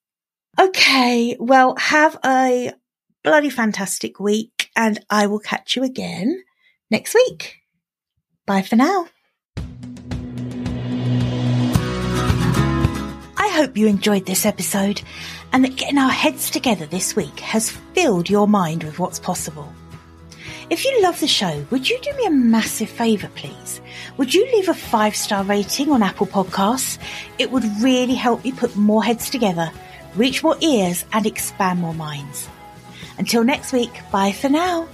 Okay. 0.57 1.37
Well, 1.39 1.75
have 1.77 2.17
a 2.25 2.73
bloody 3.23 3.49
fantastic 3.49 4.19
week 4.19 4.69
and 4.75 4.99
I 5.09 5.27
will 5.27 5.39
catch 5.39 5.75
you 5.75 5.83
again 5.83 6.43
next 6.89 7.13
week. 7.13 7.57
Bye 8.47 8.61
for 8.61 8.75
now. 8.75 9.07
Hope 13.59 13.75
you 13.75 13.87
enjoyed 13.87 14.25
this 14.25 14.45
episode 14.45 15.01
and 15.51 15.65
that 15.65 15.75
getting 15.75 15.97
our 15.97 16.09
heads 16.09 16.49
together 16.49 16.85
this 16.85 17.13
week 17.13 17.41
has 17.41 17.69
filled 17.69 18.29
your 18.29 18.47
mind 18.47 18.85
with 18.85 18.99
what's 18.99 19.19
possible. 19.19 19.67
If 20.69 20.85
you 20.85 21.01
love 21.01 21.19
the 21.19 21.27
show, 21.27 21.65
would 21.69 21.89
you 21.89 21.99
do 21.99 22.13
me 22.13 22.25
a 22.25 22.31
massive 22.31 22.89
favour, 22.89 23.29
please? 23.35 23.81
Would 24.15 24.33
you 24.33 24.45
leave 24.45 24.69
a 24.69 24.73
five 24.73 25.13
star 25.13 25.43
rating 25.43 25.91
on 25.91 26.01
Apple 26.01 26.25
Podcasts? 26.25 26.99
It 27.37 27.51
would 27.51 27.65
really 27.81 28.15
help 28.15 28.45
me 28.45 28.53
put 28.53 28.77
more 28.77 29.03
heads 29.03 29.29
together, 29.29 29.69
reach 30.15 30.41
more 30.41 30.55
ears, 30.61 31.03
and 31.11 31.25
expand 31.25 31.81
more 31.81 31.93
minds. 31.93 32.47
Until 33.17 33.43
next 33.43 33.73
week, 33.73 33.91
bye 34.09 34.31
for 34.31 34.47
now. 34.47 34.87